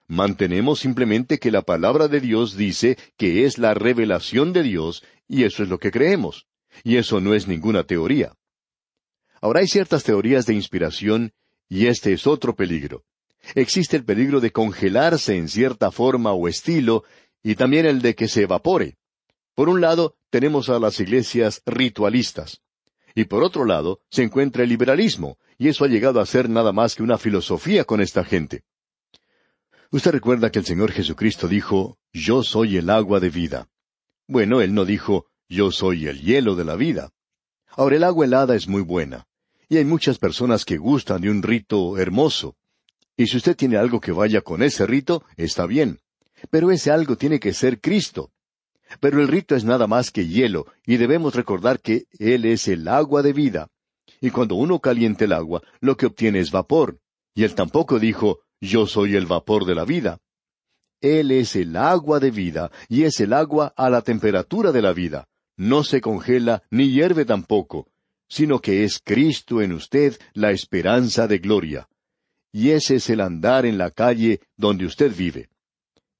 Mantenemos 0.07 0.81
simplemente 0.81 1.39
que 1.39 1.51
la 1.51 1.63
palabra 1.63 2.09
de 2.09 2.21
Dios 2.21 2.57
dice 2.57 2.99
que 3.17 3.45
es 3.45 3.59
la 3.59 3.75
revelación 3.75 4.53
de 4.53 4.63
Dios, 4.63 5.03
y 5.27 5.45
eso 5.45 5.63
es 5.63 5.69
lo 5.69 5.79
que 5.79 5.91
creemos. 5.91 6.47
Y 6.85 6.97
eso 6.97 7.21
no 7.21 7.35
es 7.35 7.49
ninguna 7.49 7.85
teoría. 7.85 8.35
Ahora 9.41 9.61
hay 9.61 9.69
ciertas 9.69 10.05
teorías 10.05 10.47
de 10.47 10.55
inspiración 10.55 11.33
y 11.69 11.87
este 11.87 12.13
es 12.13 12.27
otro 12.27 12.55
peligro. 12.55 13.05
Existe 13.55 13.97
el 13.97 14.05
peligro 14.05 14.41
de 14.41 14.53
congelarse 14.53 15.37
en 15.37 15.49
cierta 15.49 15.91
forma 15.91 16.33
o 16.33 16.49
estilo 16.49 17.05
y 17.43 17.55
también 17.55 17.87
el 17.87 18.03
de 18.03 18.15
que 18.15 18.29
se 18.29 18.43
evapore. 18.43 18.97
Por 19.55 19.69
un 19.69 19.81
lado, 19.81 20.17
tenemos 20.31 20.69
a 20.69 20.79
las 20.79 21.01
iglesias 21.01 21.63
ritualistas. 21.67 22.61
Y 23.15 23.25
por 23.25 23.43
otro 23.43 23.65
lado, 23.65 24.01
se 24.11 24.23
encuentra 24.23 24.63
el 24.63 24.69
liberalismo, 24.69 25.39
y 25.57 25.69
eso 25.69 25.85
ha 25.85 25.89
llegado 25.89 26.21
a 26.21 26.27
ser 26.27 26.49
nada 26.49 26.73
más 26.73 26.95
que 26.95 27.03
una 27.03 27.19
filosofía 27.19 27.85
con 27.85 28.01
esta 28.01 28.25
gente. 28.25 28.63
Usted 29.91 30.13
recuerda 30.13 30.51
que 30.51 30.59
el 30.59 30.67
Señor 30.67 30.93
Jesucristo 30.93 31.49
dijo, 31.49 31.99
Yo 32.13 32.43
soy 32.43 32.77
el 32.77 32.91
agua 32.91 33.21
de 33.21 33.31
vida. 33.31 33.69
Bueno, 34.27 34.61
Él 34.61 34.75
no 34.75 34.85
dijo, 34.85 35.27
Yo 35.49 35.73
soy 35.73 36.07
el 36.07 36.21
hielo 36.21 36.55
de 36.55 36.65
la 36.65 36.77
vida. 36.77 37.11
Ahora, 37.71 37.97
el 37.97 38.05
agua 38.05 38.27
helada 38.27 38.55
es 38.55 38.69
muy 38.69 38.83
buena. 38.83 39.28
Y 39.69 39.77
hay 39.77 39.85
muchas 39.85 40.19
personas 40.19 40.65
que 40.65 40.79
gustan 40.79 41.21
de 41.21 41.31
un 41.31 41.43
rito 41.43 41.99
hermoso. 41.99 42.57
Y 43.17 43.27
si 43.27 43.37
usted 43.37 43.57
tiene 43.57 43.77
algo 43.77 44.01
que 44.01 44.13
vaya 44.13 44.41
con 44.41 44.63
ese 44.63 44.87
rito, 44.87 45.25
está 45.37 45.67
bien. 45.67 45.99
Pero 46.51 46.71
ese 46.71 46.91
algo 46.91 47.17
tiene 47.17 47.39
que 47.39 47.53
ser 47.53 47.81
Cristo. 47.81 48.31
Pero 49.01 49.21
el 49.21 49.29
rito 49.29 49.55
es 49.55 49.65
nada 49.65 49.87
más 49.87 50.11
que 50.11 50.27
hielo, 50.27 50.67
y 50.87 50.97
debemos 50.97 51.35
recordar 51.35 51.81
que 51.81 52.07
Él 52.19 52.47
es 52.47 52.69
el 52.69 52.89
agua 52.89 53.23
de 53.23 53.33
vida. 53.33 53.69
Y 54.21 54.31
cuando 54.31 54.55
uno 54.55 54.81
caliente 54.81 55.27
el 55.27 55.33
agua, 55.33 55.63
lo 55.81 55.97
que 55.97 56.07
obtiene 56.07 56.41
es 56.41 56.51
vapor. 56.51 56.99
Y 57.35 57.45
Él 57.45 57.55
tampoco 57.55 57.99
dijo, 57.99 58.41
yo 58.61 58.87
soy 58.87 59.17
el 59.17 59.27
vapor 59.27 59.67
de 59.67 59.75
la 59.75 59.85
vida. 59.85 60.19
Él 61.01 61.31
es 61.31 61.55
el 61.55 61.77
agua 61.77 62.19
de 62.19 62.31
vida, 62.31 62.71
y 62.89 63.05
es 63.05 63.21
el 63.21 63.33
agua 63.33 63.75
a 63.77 63.91
la 63.91 64.01
temperatura 64.03 64.73
de 64.73 64.83
la 64.83 64.93
vida. 64.93 65.29
No 65.57 65.85
se 65.85 66.01
congela, 66.01 66.63
ni 66.71 66.91
hierve 66.91 67.25
tampoco, 67.25 67.89
sino 68.29 68.61
que 68.61 68.85
es 68.85 69.01
Cristo 69.03 69.63
en 69.63 69.73
usted 69.73 70.19
la 70.35 70.51
esperanza 70.51 71.27
de 71.27 71.39
gloria. 71.39 71.89
Y 72.53 72.71
ese 72.71 72.97
es 72.97 73.11
el 73.11 73.21
andar 73.21 73.67
en 73.67 73.79
la 73.79 73.91
calle 73.91 74.41
donde 74.57 74.87
usted 74.87 75.15
vive. 75.15 75.49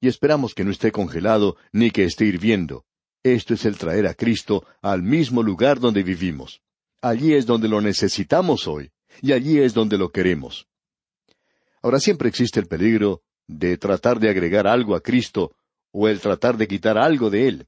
Y 0.01 0.09
esperamos 0.09 0.55
que 0.55 0.65
no 0.65 0.71
esté 0.71 0.93
congelado 0.93 1.57
ni 1.73 1.91
que 1.91 2.05
esté 2.05 2.25
hirviendo. 2.25 2.85
Esto 3.23 3.55
es 3.55 3.65
el 3.65 3.77
traer 3.77 4.07
a 4.07 4.15
Cristo 4.15 4.65
al 4.81 5.03
mismo 5.03 5.43
lugar 5.43 5.81
donde 5.81 6.03
vivimos. 6.03 6.61
Allí 7.01 7.35
es 7.35 7.47
donde 7.47 7.69
lo 7.69 7.81
necesitamos 7.81 8.67
hoy, 8.67 8.91
y 9.23 9.33
allí 9.33 9.59
es 9.59 9.75
donde 9.75 9.99
lo 9.99 10.11
queremos. 10.11 10.67
Ahora 11.83 12.01
siempre 12.01 12.29
existe 12.29 12.61
el 12.61 12.67
peligro 12.67 13.23
de 13.47 13.77
tratar 13.77 14.19
de 14.19 14.31
agregar 14.31 14.67
algo 14.67 14.95
a 14.95 15.01
Cristo 15.01 15.57
o 15.93 16.09
el 16.09 16.21
tratar 16.21 16.57
de 16.57 16.69
quitar 16.69 16.99
algo 16.99 17.31
de 17.31 17.49
Él. 17.49 17.67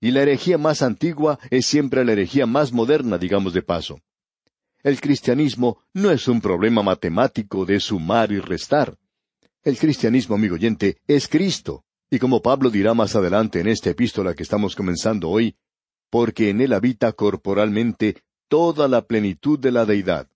Y 0.00 0.12
la 0.12 0.22
herejía 0.22 0.56
más 0.56 0.82
antigua 0.82 1.38
es 1.50 1.66
siempre 1.66 2.04
la 2.04 2.12
herejía 2.12 2.46
más 2.46 2.72
moderna, 2.72 3.18
digamos 3.18 3.52
de 3.52 3.62
paso. 3.62 4.00
El 4.82 4.98
cristianismo 4.98 5.78
no 5.92 6.10
es 6.10 6.26
un 6.26 6.40
problema 6.40 6.82
matemático 6.82 7.66
de 7.66 7.78
sumar 7.80 8.32
y 8.32 8.40
restar. 8.40 8.96
El 9.62 9.76
cristianismo, 9.76 10.36
amigo 10.36 10.54
oyente, 10.54 10.96
es 11.06 11.28
Cristo. 11.28 11.84
Y 12.10 12.18
como 12.18 12.40
Pablo 12.40 12.70
dirá 12.70 12.94
más 12.94 13.14
adelante 13.14 13.60
en 13.60 13.68
esta 13.68 13.90
epístola 13.90 14.34
que 14.34 14.42
estamos 14.42 14.74
comenzando 14.74 15.28
hoy, 15.28 15.54
porque 16.08 16.48
en 16.48 16.62
él 16.62 16.72
habita 16.72 17.12
corporalmente 17.12 18.22
toda 18.48 18.88
la 18.88 19.02
plenitud 19.06 19.58
de 19.58 19.70
la 19.70 19.84
deidad. 19.84 20.28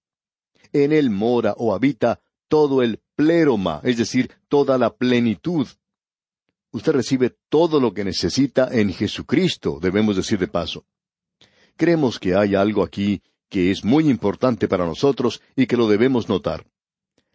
En 0.73 0.93
él 0.93 1.09
mora 1.09 1.55
o 1.57 1.75
habita 1.75 2.21
todo 2.49 2.83
el 2.83 3.01
pleroma, 3.17 3.81
es 3.83 3.97
decir, 3.97 4.31
toda 4.49 4.77
la 4.77 4.95
plenitud 4.95 5.67
Usted 6.75 6.91
recibe 6.91 7.37
todo 7.49 7.79
lo 7.79 7.95
que 7.95 8.03
necesita 8.03 8.69
en 8.73 8.93
Jesucristo, 8.93 9.79
debemos 9.81 10.17
decir 10.17 10.41
de 10.41 10.49
paso. 10.49 10.85
Creemos 11.77 12.19
que 12.19 12.35
hay 12.35 12.57
algo 12.57 12.83
aquí 12.83 13.23
que 13.49 13.71
es 13.71 13.85
muy 13.85 14.09
importante 14.09 14.67
para 14.67 14.85
nosotros 14.85 15.41
y 15.55 15.69
que 15.69 15.77
lo 15.77 15.87
debemos 15.87 16.29
notar. 16.29 16.67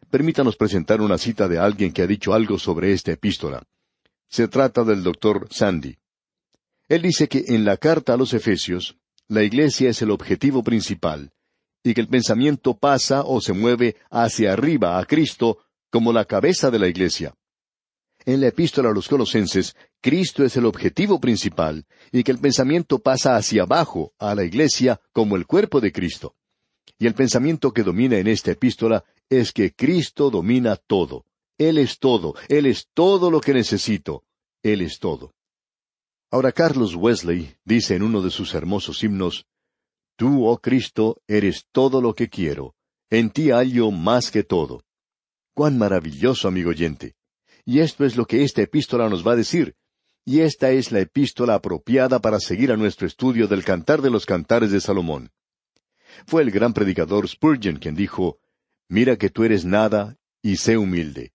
Permítanos 0.09 0.57
presentar 0.57 0.99
una 0.99 1.17
cita 1.17 1.47
de 1.47 1.57
alguien 1.57 1.93
que 1.93 2.01
ha 2.01 2.07
dicho 2.07 2.33
algo 2.33 2.59
sobre 2.59 2.91
esta 2.91 3.13
epístola. 3.13 3.63
Se 4.27 4.49
trata 4.49 4.83
del 4.83 5.03
doctor 5.03 5.47
Sandy. 5.49 5.95
Él 6.89 7.01
dice 7.01 7.29
que 7.29 7.45
en 7.47 7.63
la 7.63 7.77
carta 7.77 8.15
a 8.15 8.17
los 8.17 8.33
Efesios, 8.33 8.97
la 9.29 9.41
Iglesia 9.41 9.89
es 9.89 10.01
el 10.01 10.11
objetivo 10.11 10.63
principal, 10.63 11.31
y 11.81 11.93
que 11.93 12.01
el 12.01 12.09
pensamiento 12.09 12.77
pasa 12.77 13.21
o 13.21 13.39
se 13.39 13.53
mueve 13.53 13.95
hacia 14.09 14.51
arriba 14.51 14.99
a 14.99 15.05
Cristo 15.05 15.59
como 15.89 16.11
la 16.11 16.25
cabeza 16.25 16.69
de 16.69 16.79
la 16.79 16.89
iglesia. 16.89 17.38
En 18.25 18.41
la 18.41 18.47
epístola 18.47 18.89
a 18.89 18.93
los 18.93 19.07
colosenses, 19.07 19.75
Cristo 20.01 20.43
es 20.43 20.57
el 20.57 20.65
objetivo 20.65 21.19
principal 21.19 21.85
y 22.11 22.23
que 22.23 22.31
el 22.31 22.39
pensamiento 22.39 22.99
pasa 22.99 23.35
hacia 23.35 23.63
abajo 23.63 24.13
a 24.19 24.35
la 24.35 24.43
iglesia 24.43 24.99
como 25.13 25.35
el 25.35 25.45
cuerpo 25.45 25.79
de 25.79 25.91
Cristo. 25.91 26.35
Y 26.97 27.07
el 27.07 27.13
pensamiento 27.13 27.71
que 27.71 27.83
domina 27.83 28.17
en 28.17 28.27
esta 28.27 28.51
epístola 28.51 29.05
es 29.29 29.53
que 29.53 29.73
Cristo 29.73 30.29
domina 30.29 30.75
todo. 30.75 31.25
Él 31.57 31.77
es 31.77 31.99
todo, 31.99 32.35
Él 32.47 32.65
es 32.65 32.87
todo 32.93 33.31
lo 33.31 33.41
que 33.41 33.53
necesito, 33.53 34.23
Él 34.63 34.81
es 34.81 34.99
todo. 34.99 35.33
Ahora 36.31 36.51
Carlos 36.51 36.95
Wesley 36.95 37.55
dice 37.63 37.95
en 37.95 38.03
uno 38.03 38.21
de 38.21 38.29
sus 38.29 38.53
hermosos 38.53 39.03
himnos, 39.03 39.45
Tú, 40.15 40.45
oh 40.45 40.59
Cristo, 40.59 41.21
eres 41.27 41.65
todo 41.71 42.01
lo 42.01 42.13
que 42.13 42.29
quiero, 42.29 42.75
en 43.09 43.29
ti 43.29 43.51
hallo 43.51 43.91
más 43.91 44.31
que 44.31 44.43
todo. 44.43 44.83
Cuán 45.53 45.77
maravilloso, 45.77 46.47
amigo 46.47 46.69
oyente. 46.69 47.15
Y 47.65 47.79
esto 47.79 48.05
es 48.05 48.15
lo 48.15 48.25
que 48.25 48.43
esta 48.43 48.61
epístola 48.61 49.09
nos 49.09 49.25
va 49.25 49.33
a 49.33 49.37
decir. 49.37 49.75
Y 50.25 50.41
esta 50.41 50.71
es 50.71 50.91
la 50.91 50.99
epístola 50.99 51.55
apropiada 51.55 52.19
para 52.19 52.39
seguir 52.39 52.71
a 52.71 52.77
nuestro 52.77 53.07
estudio 53.07 53.47
del 53.47 53.63
Cantar 53.63 54.01
de 54.01 54.09
los 54.09 54.25
Cantares 54.25 54.71
de 54.71 54.81
Salomón. 54.81 55.31
Fue 56.25 56.41
el 56.41 56.51
gran 56.51 56.73
predicador 56.73 57.27
Spurgeon 57.27 57.77
quien 57.77 57.95
dijo, 57.95 58.39
Mira 58.87 59.17
que 59.17 59.29
tú 59.29 59.43
eres 59.43 59.65
nada 59.65 60.17
y 60.41 60.57
sé 60.57 60.77
humilde. 60.77 61.33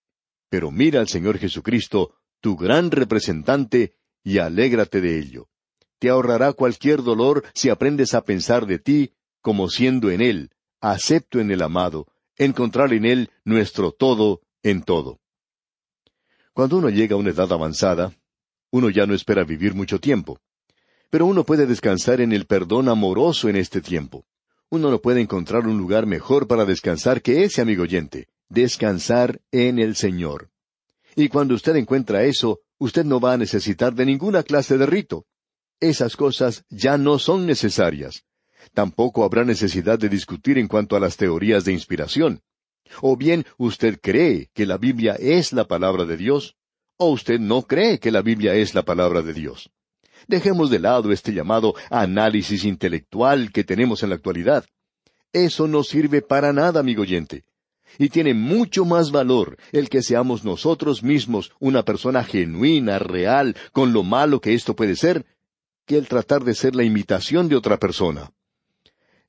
Pero 0.49 0.71
mira 0.71 0.99
al 0.99 1.07
Señor 1.07 1.37
Jesucristo, 1.37 2.15
tu 2.41 2.55
gran 2.55 2.91
representante, 2.91 3.95
y 4.23 4.39
alégrate 4.39 5.01
de 5.01 5.19
ello. 5.19 5.47
Te 5.99 6.09
ahorrará 6.09 6.53
cualquier 6.53 7.03
dolor 7.03 7.43
si 7.53 7.69
aprendes 7.69 8.13
a 8.13 8.23
pensar 8.23 8.65
de 8.65 8.79
ti 8.79 9.13
como 9.41 9.69
siendo 9.69 10.09
en 10.09 10.21
Él, 10.21 10.51
acepto 10.81 11.39
en 11.39 11.51
el 11.51 11.61
amado, 11.61 12.07
encontrar 12.37 12.93
en 12.93 13.05
Él 13.05 13.29
nuestro 13.43 13.91
todo 13.91 14.41
en 14.63 14.83
todo. 14.83 15.19
Cuando 16.55 16.77
uno 16.77 16.89
llega 16.89 17.15
a 17.15 17.17
una 17.17 17.31
edad 17.31 17.51
avanzada, 17.51 18.13
uno 18.71 18.89
ya 18.89 19.05
no 19.05 19.13
espera 19.13 19.43
vivir 19.43 19.75
mucho 19.75 19.99
tiempo. 19.99 20.39
Pero 21.09 21.25
uno 21.25 21.43
puede 21.43 21.65
descansar 21.65 22.21
en 22.21 22.31
el 22.31 22.45
perdón 22.45 22.87
amoroso 22.87 23.49
en 23.49 23.57
este 23.57 23.81
tiempo. 23.81 24.25
Uno 24.69 24.89
no 24.89 25.01
puede 25.01 25.19
encontrar 25.19 25.67
un 25.67 25.77
lugar 25.77 26.05
mejor 26.05 26.47
para 26.47 26.63
descansar 26.63 27.21
que 27.21 27.43
ese, 27.43 27.61
amigo 27.61 27.83
oyente, 27.83 28.29
descansar 28.47 29.41
en 29.51 29.79
el 29.79 29.97
Señor. 29.97 30.49
Y 31.17 31.27
cuando 31.27 31.55
usted 31.55 31.75
encuentra 31.75 32.23
eso, 32.23 32.61
usted 32.77 33.03
no 33.03 33.19
va 33.19 33.33
a 33.33 33.37
necesitar 33.37 33.93
de 33.93 34.05
ninguna 34.05 34.41
clase 34.41 34.77
de 34.77 34.85
rito. 34.85 35.25
Esas 35.81 36.15
cosas 36.15 36.63
ya 36.69 36.97
no 36.97 37.19
son 37.19 37.45
necesarias. 37.45 38.23
Tampoco 38.73 39.25
habrá 39.25 39.43
necesidad 39.43 39.99
de 39.99 40.07
discutir 40.07 40.57
en 40.57 40.69
cuanto 40.69 40.95
a 40.95 41.01
las 41.01 41.17
teorías 41.17 41.65
de 41.65 41.73
inspiración. 41.73 42.39
O 43.01 43.17
bien 43.17 43.45
usted 43.57 43.99
cree 44.01 44.49
que 44.53 44.65
la 44.65 44.77
Biblia 44.77 45.15
es 45.19 45.53
la 45.53 45.65
palabra 45.65 46.05
de 46.05 46.17
Dios, 46.17 46.55
o 46.97 47.09
usted 47.09 47.39
no 47.39 47.63
cree 47.63 47.99
que 47.99 48.11
la 48.11 48.21
Biblia 48.21 48.53
es 48.55 48.73
la 48.73 48.83
palabra 48.83 49.21
de 49.21 49.33
Dios. 49.33 49.69
Dejemos 50.27 50.69
de 50.69 50.79
lado 50.79 51.11
este 51.11 51.33
llamado 51.33 51.75
análisis 51.89 52.63
intelectual 52.63 53.51
que 53.51 53.63
tenemos 53.63 54.01
en 54.03 54.09
la 54.09 54.15
actualidad. 54.15 54.65
Eso 55.33 55.67
no 55.67 55.83
sirve 55.83 56.21
para 56.21 56.53
nada, 56.53 56.79
amigo 56.79 57.01
oyente. 57.01 57.43
Y 57.99 58.09
tiene 58.09 58.33
mucho 58.33 58.85
más 58.85 59.11
valor 59.11 59.57
el 59.71 59.89
que 59.89 60.01
seamos 60.01 60.43
nosotros 60.43 61.03
mismos 61.03 61.51
una 61.59 61.83
persona 61.83 62.23
genuina, 62.23 62.99
real, 62.99 63.55
con 63.71 63.93
lo 63.93 64.03
malo 64.03 64.41
que 64.41 64.53
esto 64.53 64.75
puede 64.75 64.95
ser, 64.95 65.25
que 65.85 65.97
el 65.97 66.07
tratar 66.07 66.43
de 66.43 66.55
ser 66.55 66.75
la 66.75 66.83
imitación 66.83 67.47
de 67.47 67.55
otra 67.55 67.77
persona. 67.77 68.31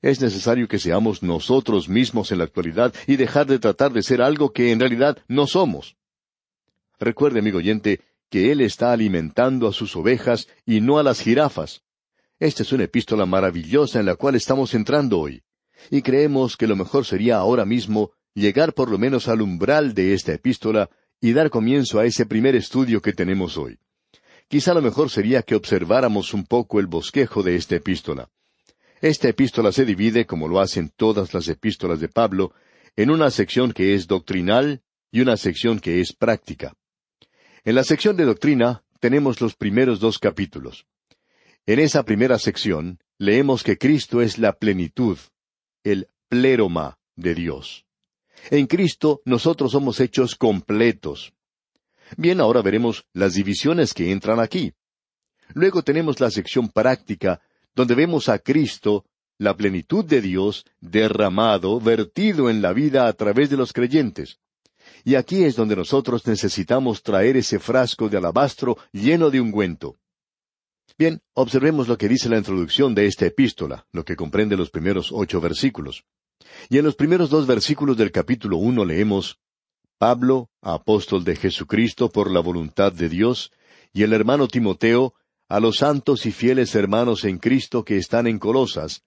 Es 0.01 0.21
necesario 0.21 0.67
que 0.67 0.77
seamos 0.77 1.23
nosotros 1.23 1.89
mismos 1.89 2.31
en 2.31 2.37
la 2.37 2.43
actualidad 2.43 2.93
y 3.07 3.15
dejar 3.15 3.47
de 3.47 3.59
tratar 3.59 3.91
de 3.93 4.03
ser 4.03 4.21
algo 4.21 4.51
que 4.51 4.71
en 4.71 4.79
realidad 4.79 5.17
no 5.27 5.47
somos. 5.47 5.97
Recuerde, 6.99 7.39
amigo 7.39 7.57
oyente, 7.57 8.01
que 8.29 8.51
Él 8.51 8.61
está 8.61 8.91
alimentando 8.91 9.67
a 9.67 9.73
sus 9.73 9.95
ovejas 9.95 10.47
y 10.65 10.81
no 10.81 10.99
a 10.99 11.03
las 11.03 11.21
jirafas. 11.21 11.81
Esta 12.39 12.61
es 12.61 12.71
una 12.71 12.83
epístola 12.83 13.25
maravillosa 13.25 13.99
en 13.99 14.05
la 14.05 14.15
cual 14.15 14.35
estamos 14.35 14.75
entrando 14.75 15.19
hoy. 15.19 15.41
Y 15.89 16.01
creemos 16.03 16.57
que 16.57 16.67
lo 16.67 16.75
mejor 16.75 17.05
sería 17.05 17.37
ahora 17.37 17.65
mismo 17.65 18.11
llegar 18.35 18.73
por 18.73 18.91
lo 18.91 18.99
menos 18.99 19.27
al 19.27 19.41
umbral 19.41 19.95
de 19.95 20.13
esta 20.13 20.33
epístola 20.33 20.89
y 21.19 21.33
dar 21.33 21.49
comienzo 21.49 21.99
a 21.99 22.05
ese 22.05 22.27
primer 22.27 22.55
estudio 22.55 23.01
que 23.01 23.13
tenemos 23.13 23.57
hoy. 23.57 23.79
Quizá 24.47 24.75
lo 24.75 24.81
mejor 24.81 25.09
sería 25.09 25.41
que 25.41 25.55
observáramos 25.55 26.33
un 26.33 26.45
poco 26.45 26.79
el 26.79 26.85
bosquejo 26.85 27.41
de 27.41 27.55
esta 27.55 27.75
epístola. 27.75 28.29
Esta 29.01 29.29
epístola 29.29 29.71
se 29.71 29.85
divide, 29.85 30.25
como 30.25 30.47
lo 30.47 30.59
hacen 30.59 30.91
todas 30.95 31.33
las 31.33 31.47
epístolas 31.47 31.99
de 31.99 32.09
Pablo, 32.09 32.53
en 32.95 33.11
una 33.11 33.29
sección 33.29 33.71
que 33.71 33.93
es 33.93 34.07
doctrinal 34.07 34.81
y 35.11 35.21
una 35.21 35.37
sección 35.37 35.79
que 35.79 36.01
es 36.01 36.13
práctica. 36.13 36.73
En 37.63 37.75
la 37.75 37.83
sección 37.83 38.17
de 38.17 38.25
doctrina 38.25 38.83
tenemos 38.99 39.39
los 39.39 39.55
primeros 39.55 39.99
dos 39.99 40.17
capítulos. 40.17 40.87
En 41.65 41.79
esa 41.79 42.03
primera 42.03 42.39
sección 42.39 42.99
leemos 43.19 43.63
que 43.63 43.77
Cristo 43.77 44.21
es 44.21 44.37
la 44.37 44.53
plenitud, 44.53 45.17
el 45.83 46.07
pleroma 46.27 46.97
de 47.15 47.35
Dios. 47.35 47.85
En 48.49 48.67
Cristo 48.67 49.21
nosotros 49.25 49.73
somos 49.73 49.99
hechos 49.99 50.35
completos. 50.35 51.33
Bien, 52.15 52.39
ahora 52.39 52.61
veremos 52.61 53.05
las 53.13 53.33
divisiones 53.33 53.93
que 53.93 54.11
entran 54.11 54.39
aquí. 54.39 54.73
Luego 55.53 55.83
tenemos 55.83 56.19
la 56.19 56.31
sección 56.31 56.69
práctica 56.69 57.41
donde 57.77 57.93
vemos 57.93 58.27
a 58.27 58.39
Cristo, 58.39 59.05
la 59.37 59.55
plenitud 59.55 60.03
de 60.03 60.19
Dios, 60.19 60.65
derramado, 60.81 61.79
vertido 61.79 62.49
en 62.49 62.63
la 62.63 62.73
vida 62.73 63.07
a 63.07 63.13
través 63.13 63.51
de 63.51 63.55
los 63.55 63.71
creyentes. 63.71 64.39
Y 65.05 65.13
aquí 65.13 65.43
es 65.43 65.55
donde 65.55 65.75
nosotros 65.75 66.25
necesitamos 66.25 67.03
traer 67.03 67.37
ese 67.37 67.59
frasco 67.59 68.09
de 68.09 68.17
alabastro 68.17 68.79
lleno 68.91 69.29
de 69.29 69.39
ungüento. 69.39 69.95
Bien, 70.97 71.21
observemos 71.33 71.87
lo 71.87 71.99
que 71.99 72.07
dice 72.07 72.29
la 72.29 72.39
introducción 72.39 72.95
de 72.95 73.05
esta 73.05 73.27
epístola, 73.27 73.85
lo 73.91 74.03
que 74.03 74.15
comprende 74.15 74.57
los 74.57 74.71
primeros 74.71 75.11
ocho 75.11 75.39
versículos. 75.39 76.03
Y 76.69 76.79
en 76.79 76.85
los 76.85 76.95
primeros 76.95 77.29
dos 77.29 77.45
versículos 77.45 77.95
del 77.95 78.11
capítulo 78.11 78.57
uno 78.57 78.85
leemos 78.85 79.39
Pablo, 79.99 80.49
apóstol 80.61 81.23
de 81.23 81.35
Jesucristo 81.35 82.09
por 82.09 82.31
la 82.31 82.39
voluntad 82.39 82.91
de 82.91 83.07
Dios, 83.07 83.51
y 83.93 84.01
el 84.01 84.13
hermano 84.13 84.47
Timoteo, 84.47 85.13
a 85.49 85.59
los 85.59 85.77
santos 85.77 86.25
y 86.25 86.31
fieles 86.31 86.75
hermanos 86.75 87.23
en 87.23 87.37
Cristo 87.37 87.83
que 87.85 87.97
están 87.97 88.27
en 88.27 88.37
Colosas, 88.37 89.03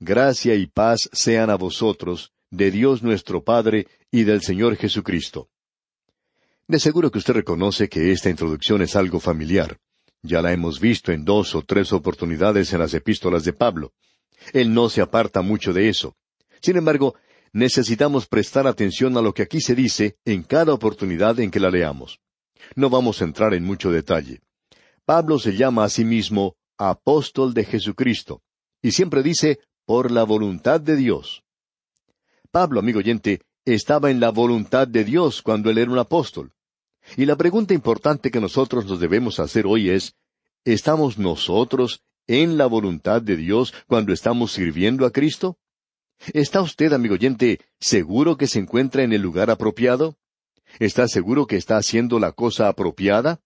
gracia 0.00 0.54
y 0.54 0.66
paz 0.66 1.08
sean 1.12 1.50
a 1.50 1.56
vosotros, 1.56 2.32
de 2.50 2.70
Dios 2.70 3.02
nuestro 3.02 3.44
Padre 3.44 3.86
y 4.10 4.24
del 4.24 4.42
Señor 4.42 4.76
Jesucristo. 4.76 5.48
De 6.66 6.78
seguro 6.78 7.10
que 7.10 7.18
usted 7.18 7.34
reconoce 7.34 7.88
que 7.88 8.10
esta 8.10 8.30
introducción 8.30 8.82
es 8.82 8.96
algo 8.96 9.20
familiar. 9.20 9.78
Ya 10.22 10.40
la 10.40 10.52
hemos 10.52 10.80
visto 10.80 11.12
en 11.12 11.24
dos 11.24 11.54
o 11.54 11.62
tres 11.62 11.92
oportunidades 11.92 12.72
en 12.72 12.78
las 12.78 12.94
epístolas 12.94 13.44
de 13.44 13.52
Pablo. 13.52 13.92
Él 14.52 14.72
no 14.72 14.88
se 14.88 15.02
aparta 15.02 15.42
mucho 15.42 15.72
de 15.72 15.88
eso. 15.88 16.16
Sin 16.60 16.76
embargo, 16.76 17.14
necesitamos 17.52 18.26
prestar 18.26 18.66
atención 18.66 19.16
a 19.18 19.22
lo 19.22 19.34
que 19.34 19.42
aquí 19.42 19.60
se 19.60 19.74
dice 19.74 20.16
en 20.24 20.42
cada 20.42 20.72
oportunidad 20.72 21.38
en 21.40 21.50
que 21.50 21.60
la 21.60 21.70
leamos. 21.70 22.20
No 22.74 22.88
vamos 22.88 23.20
a 23.20 23.24
entrar 23.24 23.52
en 23.52 23.64
mucho 23.64 23.90
detalle. 23.90 24.40
Pablo 25.04 25.38
se 25.38 25.56
llama 25.56 25.84
a 25.84 25.88
sí 25.88 26.04
mismo 26.04 26.56
apóstol 26.78 27.54
de 27.54 27.64
Jesucristo, 27.64 28.42
y 28.82 28.92
siempre 28.92 29.22
dice 29.22 29.60
por 29.84 30.10
la 30.10 30.24
voluntad 30.24 30.80
de 30.80 30.96
Dios. 30.96 31.44
Pablo, 32.50 32.80
amigo 32.80 33.00
oyente, 33.00 33.42
estaba 33.64 34.10
en 34.10 34.20
la 34.20 34.30
voluntad 34.30 34.88
de 34.88 35.04
Dios 35.04 35.42
cuando 35.42 35.70
él 35.70 35.78
era 35.78 35.90
un 35.90 35.98
apóstol. 35.98 36.52
Y 37.16 37.26
la 37.26 37.36
pregunta 37.36 37.74
importante 37.74 38.30
que 38.30 38.40
nosotros 38.40 38.86
nos 38.86 38.98
debemos 38.98 39.40
hacer 39.40 39.66
hoy 39.66 39.90
es, 39.90 40.14
¿estamos 40.64 41.18
nosotros 41.18 42.02
en 42.26 42.56
la 42.56 42.66
voluntad 42.66 43.20
de 43.20 43.36
Dios 43.36 43.74
cuando 43.86 44.12
estamos 44.12 44.52
sirviendo 44.52 45.04
a 45.04 45.10
Cristo? 45.10 45.58
¿Está 46.32 46.62
usted, 46.62 46.92
amigo 46.92 47.14
oyente, 47.14 47.60
seguro 47.78 48.36
que 48.36 48.46
se 48.46 48.58
encuentra 48.58 49.02
en 49.02 49.12
el 49.12 49.20
lugar 49.20 49.50
apropiado? 49.50 50.16
¿Está 50.78 51.08
seguro 51.08 51.46
que 51.46 51.56
está 51.56 51.76
haciendo 51.76 52.18
la 52.18 52.32
cosa 52.32 52.68
apropiada? 52.68 53.40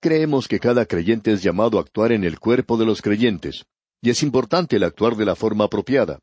Creemos 0.00 0.46
que 0.46 0.60
cada 0.60 0.84
creyente 0.84 1.32
es 1.32 1.42
llamado 1.42 1.78
a 1.78 1.80
actuar 1.80 2.12
en 2.12 2.24
el 2.24 2.38
cuerpo 2.38 2.76
de 2.76 2.84
los 2.84 3.00
creyentes, 3.00 3.64
y 4.02 4.10
es 4.10 4.22
importante 4.22 4.76
el 4.76 4.84
actuar 4.84 5.16
de 5.16 5.24
la 5.24 5.34
forma 5.34 5.64
apropiada. 5.64 6.20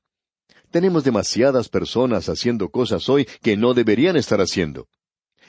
Tenemos 0.70 1.04
demasiadas 1.04 1.70
personas 1.70 2.30
haciendo 2.30 2.70
cosas 2.70 3.10
hoy 3.10 3.26
que 3.42 3.58
no 3.58 3.74
deberían 3.74 4.16
estar 4.16 4.42
haciendo. 4.42 4.88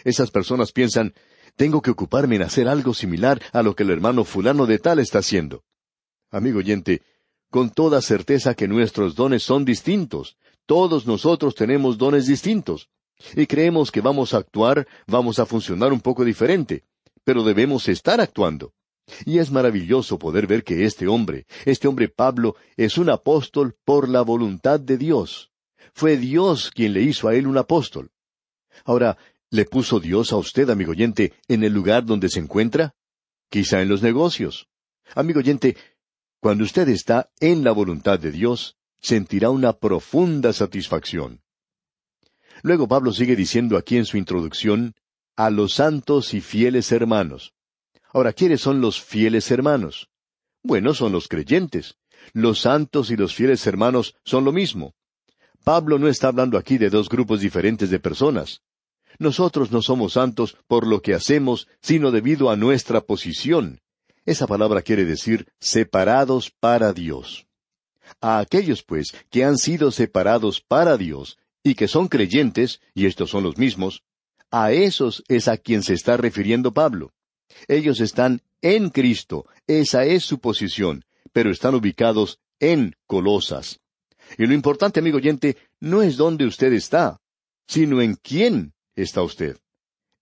Esas 0.05 0.31
personas 0.31 0.73
piensan, 0.73 1.15
tengo 1.57 1.83
que 1.83 1.91
ocuparme 1.91 2.37
en 2.37 2.43
hacer 2.43 2.67
algo 2.67 2.95
similar 2.95 3.41
a 3.53 3.63
lo 3.63 3.77
que 3.77 3.83
el 3.83 3.91
hermano 3.91 4.25
fulano 4.25 4.67
de 4.67 4.79
tal 4.79 4.99
está 4.99 5.19
haciendo. 5.19 5.63
Amigo 6.31 6.59
oyente, 6.59 7.03
con 7.51 7.71
toda 7.71 8.01
certeza 8.01 8.55
que 8.55 8.69
nuestros 8.69 9.15
dones 9.15 9.43
son 9.43 9.65
distintos. 9.65 10.37
Todos 10.67 11.07
nosotros 11.07 11.55
tenemos 11.55 11.99
dones 11.99 12.27
distintos. 12.27 12.89
Y 13.37 13.47
creemos 13.47 13.93
que 13.93 14.01
vamos 14.01 14.35
a 14.35 14.39
actuar, 14.39 14.89
vamos 15.07 15.39
a 15.39 15.47
funcionar 15.47 15.93
un 15.93 16.01
poco 16.01 16.25
diferente 16.25 16.85
pero 17.25 17.43
debemos 17.43 17.89
estar 17.89 18.21
actuando. 18.21 18.73
Y 19.27 19.39
es 19.39 19.51
maravilloso 19.51 20.19
poder 20.19 20.47
ver 20.47 20.65
que 20.65 20.85
este 20.85 21.07
hombre, 21.07 21.47
este 21.65 21.89
hombre 21.89 22.09
Pablo, 22.09 22.57
es 22.77 22.97
un 22.97 23.11
apóstol 23.11 23.77
por 23.85 24.09
la 24.09 24.23
voluntad 24.23 24.81
de 24.81 24.97
Dios. 24.97 25.51
Fue 25.93 26.17
Dios 26.17 26.71
quien 26.71 26.93
le 26.93 27.03
hizo 27.03 27.29
a 27.29 27.35
él 27.35 27.47
un 27.47 27.59
apóstol. 27.59 28.11
Ahora, 28.85 29.19
¿le 29.51 29.65
puso 29.65 30.01
Dios 30.01 30.33
a 30.33 30.37
usted, 30.37 30.71
amigo 30.71 30.93
oyente, 30.93 31.35
en 31.49 31.65
el 31.65 31.73
lugar 31.73 32.05
donde 32.05 32.29
se 32.29 32.41
encuentra? 32.41 32.95
Quizá 33.51 33.83
en 33.83 33.89
los 33.89 34.03
negocios. 34.03 34.69
Amigo 35.15 35.41
oyente, 35.41 35.77
cuando 36.41 36.65
usted 36.65 36.89
está 36.89 37.31
en 37.41 37.63
la 37.63 37.73
voluntad 37.73 38.19
de 38.19 38.33
Dios, 38.33 38.77
sentirá 39.01 39.51
una 39.51 39.75
profunda 39.75 40.53
satisfacción. 40.53 41.43
Luego 42.63 42.89
Pablo 42.89 43.13
sigue 43.13 43.37
diciendo 43.37 43.77
aquí 43.77 43.97
en 43.97 44.07
su 44.07 44.17
introducción, 44.17 44.95
a 45.37 45.51
los 45.51 45.75
santos 45.75 46.35
y 46.35 46.41
fieles 46.41 46.93
hermanos. 46.93 47.55
Ahora, 48.13 48.33
¿quiénes 48.33 48.61
son 48.61 48.81
los 48.81 49.01
fieles 49.01 49.51
hermanos? 49.51 50.09
Bueno, 50.63 50.95
son 50.95 51.13
los 51.13 51.29
creyentes. 51.29 51.97
Los 52.33 52.61
santos 52.61 53.11
y 53.11 53.17
los 53.17 53.35
fieles 53.35 53.67
hermanos 53.67 54.17
son 54.25 54.45
lo 54.45 54.53
mismo. 54.53 54.95
Pablo 55.65 55.99
no 55.99 56.09
está 56.09 56.29
hablando 56.29 56.59
aquí 56.59 56.79
de 56.79 56.91
dos 56.91 57.09
grupos 57.09 57.41
diferentes 57.41 57.91
de 57.91 57.99
personas. 57.99 58.63
Nosotros 59.19 59.71
no 59.71 59.83
somos 59.83 60.15
santos 60.15 60.57
por 60.67 60.87
lo 60.87 61.03
que 61.03 61.15
hacemos, 61.15 61.69
sino 61.81 62.11
debido 62.11 62.51
a 62.51 62.57
nuestra 62.57 63.01
posición. 63.01 63.81
Esa 64.27 64.47
palabra 64.47 64.83
quiere 64.83 65.05
decir 65.05 65.49
separados 65.61 66.51
para 66.51 66.93
Dios. 66.93 67.47
A 68.21 68.39
aquellos, 68.39 68.83
pues, 68.83 69.15
que 69.31 69.45
han 69.45 69.59
sido 69.59 69.91
separados 69.91 70.61
para 70.61 70.97
Dios 70.97 71.39
y 71.63 71.75
que 71.75 71.89
son 71.89 72.09
creyentes, 72.09 72.81
y 72.95 73.07
estos 73.07 73.31
son 73.31 73.43
los 73.43 73.57
mismos, 73.57 74.03
a 74.57 74.71
esos 74.71 75.25
es 75.27 75.49
a 75.49 75.57
quien 75.57 75.83
se 75.83 75.95
está 75.95 76.17
refiriendo 76.17 76.73
Pablo. 76.73 77.13
Ellos 77.67 78.01
están 78.01 78.41
en 78.63 78.89
Cristo, 78.89 79.47
esa 79.67 80.05
es 80.05 80.23
su 80.23 80.39
posición, 80.39 81.05
pero 81.33 81.51
están 81.51 81.75
ubicados 81.75 82.39
en 82.61 82.95
Colosas. 83.09 83.81
Y 84.39 84.47
lo 84.47 84.55
importante, 84.55 85.01
amigo 85.01 85.17
oyente, 85.17 85.57
no 85.81 86.03
es 86.03 86.17
dónde 86.17 86.47
usted 86.47 86.73
está, 86.73 87.21
sino 87.67 88.01
en 88.01 88.15
quién 88.15 88.75
está 88.95 89.23
usted. 89.23 89.59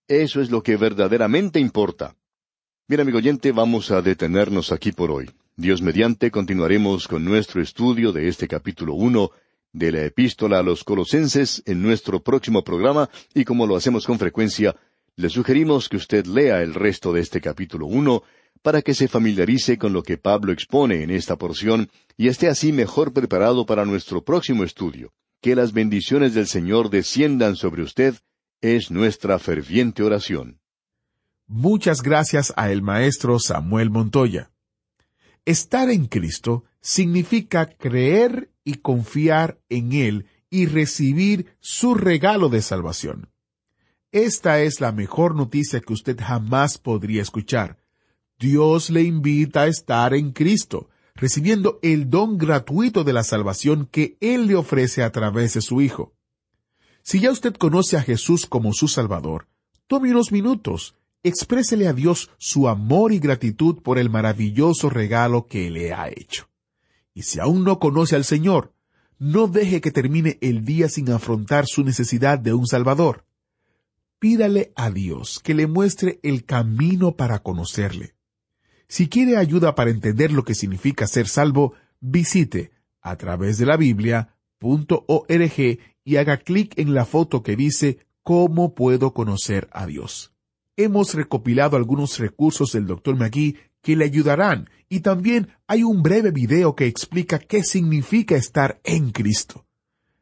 Eso 0.08 0.40
es 0.40 0.50
lo 0.50 0.62
que 0.62 0.78
verdaderamente 0.78 1.60
importa. 1.60 2.16
Bien, 2.88 3.02
amigo 3.02 3.18
oyente, 3.18 3.52
vamos 3.52 3.90
a 3.90 4.00
detenernos 4.00 4.72
aquí 4.72 4.92
por 4.92 5.10
hoy. 5.10 5.30
Dios 5.56 5.82
mediante 5.82 6.30
continuaremos 6.30 7.06
con 7.06 7.22
nuestro 7.22 7.60
estudio 7.60 8.12
de 8.12 8.28
este 8.28 8.48
capítulo 8.48 8.94
uno 8.94 9.30
de 9.72 9.92
la 9.92 10.04
epístola 10.04 10.58
a 10.58 10.62
los 10.62 10.84
colosenses 10.84 11.62
en 11.66 11.82
nuestro 11.82 12.22
próximo 12.22 12.62
programa 12.62 13.08
y 13.34 13.44
como 13.44 13.66
lo 13.66 13.76
hacemos 13.76 14.06
con 14.06 14.18
frecuencia, 14.18 14.76
le 15.16 15.28
sugerimos 15.28 15.88
que 15.88 15.96
usted 15.96 16.26
lea 16.26 16.62
el 16.62 16.74
resto 16.74 17.12
de 17.12 17.20
este 17.20 17.40
capítulo 17.40 17.86
uno 17.86 18.22
para 18.62 18.82
que 18.82 18.94
se 18.94 19.08
familiarice 19.08 19.76
con 19.76 19.92
lo 19.92 20.02
que 20.02 20.18
Pablo 20.18 20.52
expone 20.52 21.02
en 21.02 21.10
esta 21.10 21.36
porción 21.36 21.90
y 22.16 22.28
esté 22.28 22.48
así 22.48 22.72
mejor 22.72 23.12
preparado 23.12 23.66
para 23.66 23.84
nuestro 23.84 24.22
próximo 24.22 24.64
estudio. 24.64 25.12
Que 25.40 25.56
las 25.56 25.72
bendiciones 25.72 26.34
del 26.34 26.46
Señor 26.46 26.88
desciendan 26.88 27.56
sobre 27.56 27.82
usted 27.82 28.14
es 28.60 28.92
nuestra 28.92 29.38
ferviente 29.40 30.04
oración. 30.04 30.60
Muchas 31.48 32.00
gracias 32.02 32.52
a 32.56 32.70
el 32.70 32.80
maestro 32.80 33.38
Samuel 33.40 33.90
Montoya. 33.90 34.52
Estar 35.44 35.90
en 35.90 36.06
Cristo 36.06 36.64
significa 36.80 37.66
creer 37.66 38.51
y 38.64 38.74
confiar 38.74 39.60
en 39.68 39.92
Él 39.92 40.26
y 40.50 40.66
recibir 40.66 41.56
su 41.60 41.94
regalo 41.94 42.48
de 42.48 42.62
salvación. 42.62 43.30
Esta 44.12 44.60
es 44.60 44.80
la 44.80 44.92
mejor 44.92 45.34
noticia 45.34 45.80
que 45.80 45.94
usted 45.94 46.20
jamás 46.20 46.76
podría 46.76 47.22
escuchar. 47.22 47.78
Dios 48.38 48.90
le 48.90 49.02
invita 49.02 49.62
a 49.62 49.66
estar 49.68 50.12
en 50.12 50.32
Cristo, 50.32 50.90
recibiendo 51.14 51.78
el 51.82 52.10
don 52.10 52.36
gratuito 52.36 53.04
de 53.04 53.14
la 53.14 53.24
salvación 53.24 53.88
que 53.90 54.18
Él 54.20 54.46
le 54.46 54.56
ofrece 54.56 55.02
a 55.02 55.10
través 55.12 55.54
de 55.54 55.62
su 55.62 55.80
Hijo. 55.80 56.12
Si 57.02 57.20
ya 57.20 57.30
usted 57.30 57.54
conoce 57.54 57.96
a 57.96 58.02
Jesús 58.02 58.44
como 58.44 58.74
su 58.74 58.88
Salvador, 58.88 59.48
tome 59.86 60.10
unos 60.10 60.30
minutos, 60.30 60.94
exprésele 61.22 61.88
a 61.88 61.94
Dios 61.94 62.30
su 62.36 62.68
amor 62.68 63.12
y 63.12 63.18
gratitud 63.18 63.80
por 63.82 63.98
el 63.98 64.10
maravilloso 64.10 64.90
regalo 64.90 65.46
que 65.46 65.70
le 65.70 65.94
ha 65.94 66.08
hecho. 66.10 66.51
Y 67.14 67.22
si 67.22 67.40
aún 67.40 67.64
no 67.64 67.78
conoce 67.78 68.16
al 68.16 68.24
Señor, 68.24 68.72
no 69.18 69.46
deje 69.46 69.80
que 69.80 69.90
termine 69.90 70.38
el 70.40 70.64
día 70.64 70.88
sin 70.88 71.10
afrontar 71.10 71.66
su 71.66 71.84
necesidad 71.84 72.38
de 72.38 72.54
un 72.54 72.66
Salvador 72.66 73.24
pídale 74.22 74.72
a 74.76 74.88
Dios 74.88 75.40
que 75.42 75.52
le 75.52 75.66
muestre 75.66 76.20
el 76.22 76.44
camino 76.44 77.16
para 77.16 77.40
conocerle. 77.40 78.14
Si 78.86 79.08
quiere 79.08 79.36
ayuda 79.36 79.74
para 79.74 79.90
entender 79.90 80.30
lo 80.30 80.44
que 80.44 80.54
significa 80.54 81.08
ser 81.08 81.26
salvo, 81.26 81.74
visite 81.98 82.70
a 83.00 83.16
través 83.16 83.58
de 83.58 83.66
la 83.66 83.76
Biblia.org 83.76 85.58
y 86.04 86.16
haga 86.16 86.36
clic 86.36 86.78
en 86.78 86.94
la 86.94 87.04
foto 87.04 87.42
que 87.42 87.56
dice 87.56 88.06
¿Cómo 88.22 88.76
puedo 88.76 89.12
conocer 89.12 89.68
a 89.72 89.86
Dios? 89.86 90.32
Hemos 90.76 91.14
recopilado 91.14 91.76
algunos 91.76 92.20
recursos 92.20 92.70
del 92.70 92.86
Dr. 92.86 93.16
McGee 93.16 93.56
que 93.82 93.96
le 93.96 94.04
ayudarán 94.04 94.70
y 94.88 95.00
también 95.00 95.48
hay 95.66 95.82
un 95.82 96.02
breve 96.02 96.30
video 96.30 96.74
que 96.74 96.86
explica 96.86 97.38
qué 97.38 97.64
significa 97.64 98.36
estar 98.36 98.80
en 98.84 99.10
Cristo. 99.10 99.66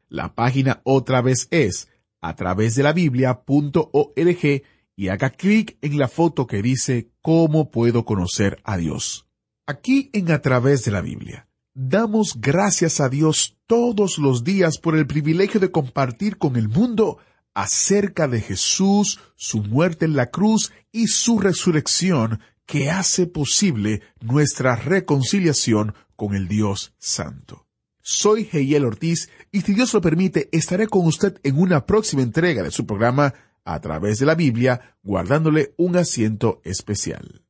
La 0.09 0.33
página 0.35 0.81
otra 0.83 1.21
vez 1.21 1.47
es 1.51 1.89
a 2.19 2.35
través 2.35 2.75
de 2.75 2.83
la 2.83 2.93
Biblia.org 2.93 4.63
y 4.95 5.07
haga 5.07 5.29
clic 5.29 5.77
en 5.81 5.97
la 5.97 6.07
foto 6.07 6.47
que 6.47 6.61
dice 6.61 7.11
¿Cómo 7.21 7.71
puedo 7.71 8.05
conocer 8.05 8.59
a 8.63 8.77
Dios? 8.77 9.27
Aquí 9.65 10.09
en 10.13 10.31
A 10.31 10.41
través 10.41 10.83
de 10.83 10.91
la 10.91 11.01
Biblia, 11.01 11.47
damos 11.73 12.39
gracias 12.39 12.99
a 12.99 13.09
Dios 13.09 13.57
todos 13.67 14.17
los 14.17 14.43
días 14.43 14.77
por 14.77 14.97
el 14.97 15.07
privilegio 15.07 15.59
de 15.59 15.71
compartir 15.71 16.37
con 16.37 16.55
el 16.55 16.67
mundo 16.67 17.19
acerca 17.53 18.27
de 18.27 18.41
Jesús, 18.41 19.19
su 19.35 19.61
muerte 19.63 20.05
en 20.05 20.15
la 20.15 20.27
cruz 20.27 20.71
y 20.91 21.07
su 21.07 21.39
resurrección 21.39 22.39
que 22.71 22.89
hace 22.89 23.27
posible 23.27 24.01
nuestra 24.21 24.77
reconciliación 24.77 25.93
con 26.15 26.35
el 26.35 26.47
Dios 26.47 26.93
Santo. 26.99 27.67
Soy 28.01 28.47
Heiel 28.49 28.85
Ortiz 28.85 29.29
y 29.51 29.59
si 29.59 29.73
Dios 29.73 29.93
lo 29.93 29.99
permite 29.99 30.47
estaré 30.53 30.87
con 30.87 31.05
usted 31.05 31.37
en 31.43 31.59
una 31.59 31.85
próxima 31.85 32.21
entrega 32.21 32.63
de 32.63 32.71
su 32.71 32.85
programa 32.85 33.33
a 33.65 33.81
través 33.81 34.19
de 34.19 34.25
la 34.25 34.35
Biblia, 34.35 34.95
guardándole 35.03 35.73
un 35.75 35.97
asiento 35.97 36.61
especial. 36.63 37.43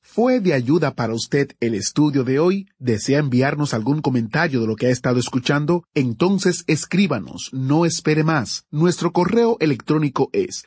¿Fue 0.00 0.40
de 0.40 0.52
ayuda 0.52 0.96
para 0.96 1.14
usted 1.14 1.52
el 1.60 1.76
estudio 1.76 2.24
de 2.24 2.40
hoy? 2.40 2.66
¿Desea 2.80 3.20
enviarnos 3.20 3.72
algún 3.72 4.00
comentario 4.02 4.60
de 4.60 4.66
lo 4.66 4.74
que 4.74 4.86
ha 4.86 4.90
estado 4.90 5.20
escuchando? 5.20 5.84
Entonces 5.94 6.64
escríbanos, 6.66 7.50
no 7.52 7.86
espere 7.86 8.24
más. 8.24 8.66
Nuestro 8.72 9.12
correo 9.12 9.58
electrónico 9.60 10.28
es 10.32 10.66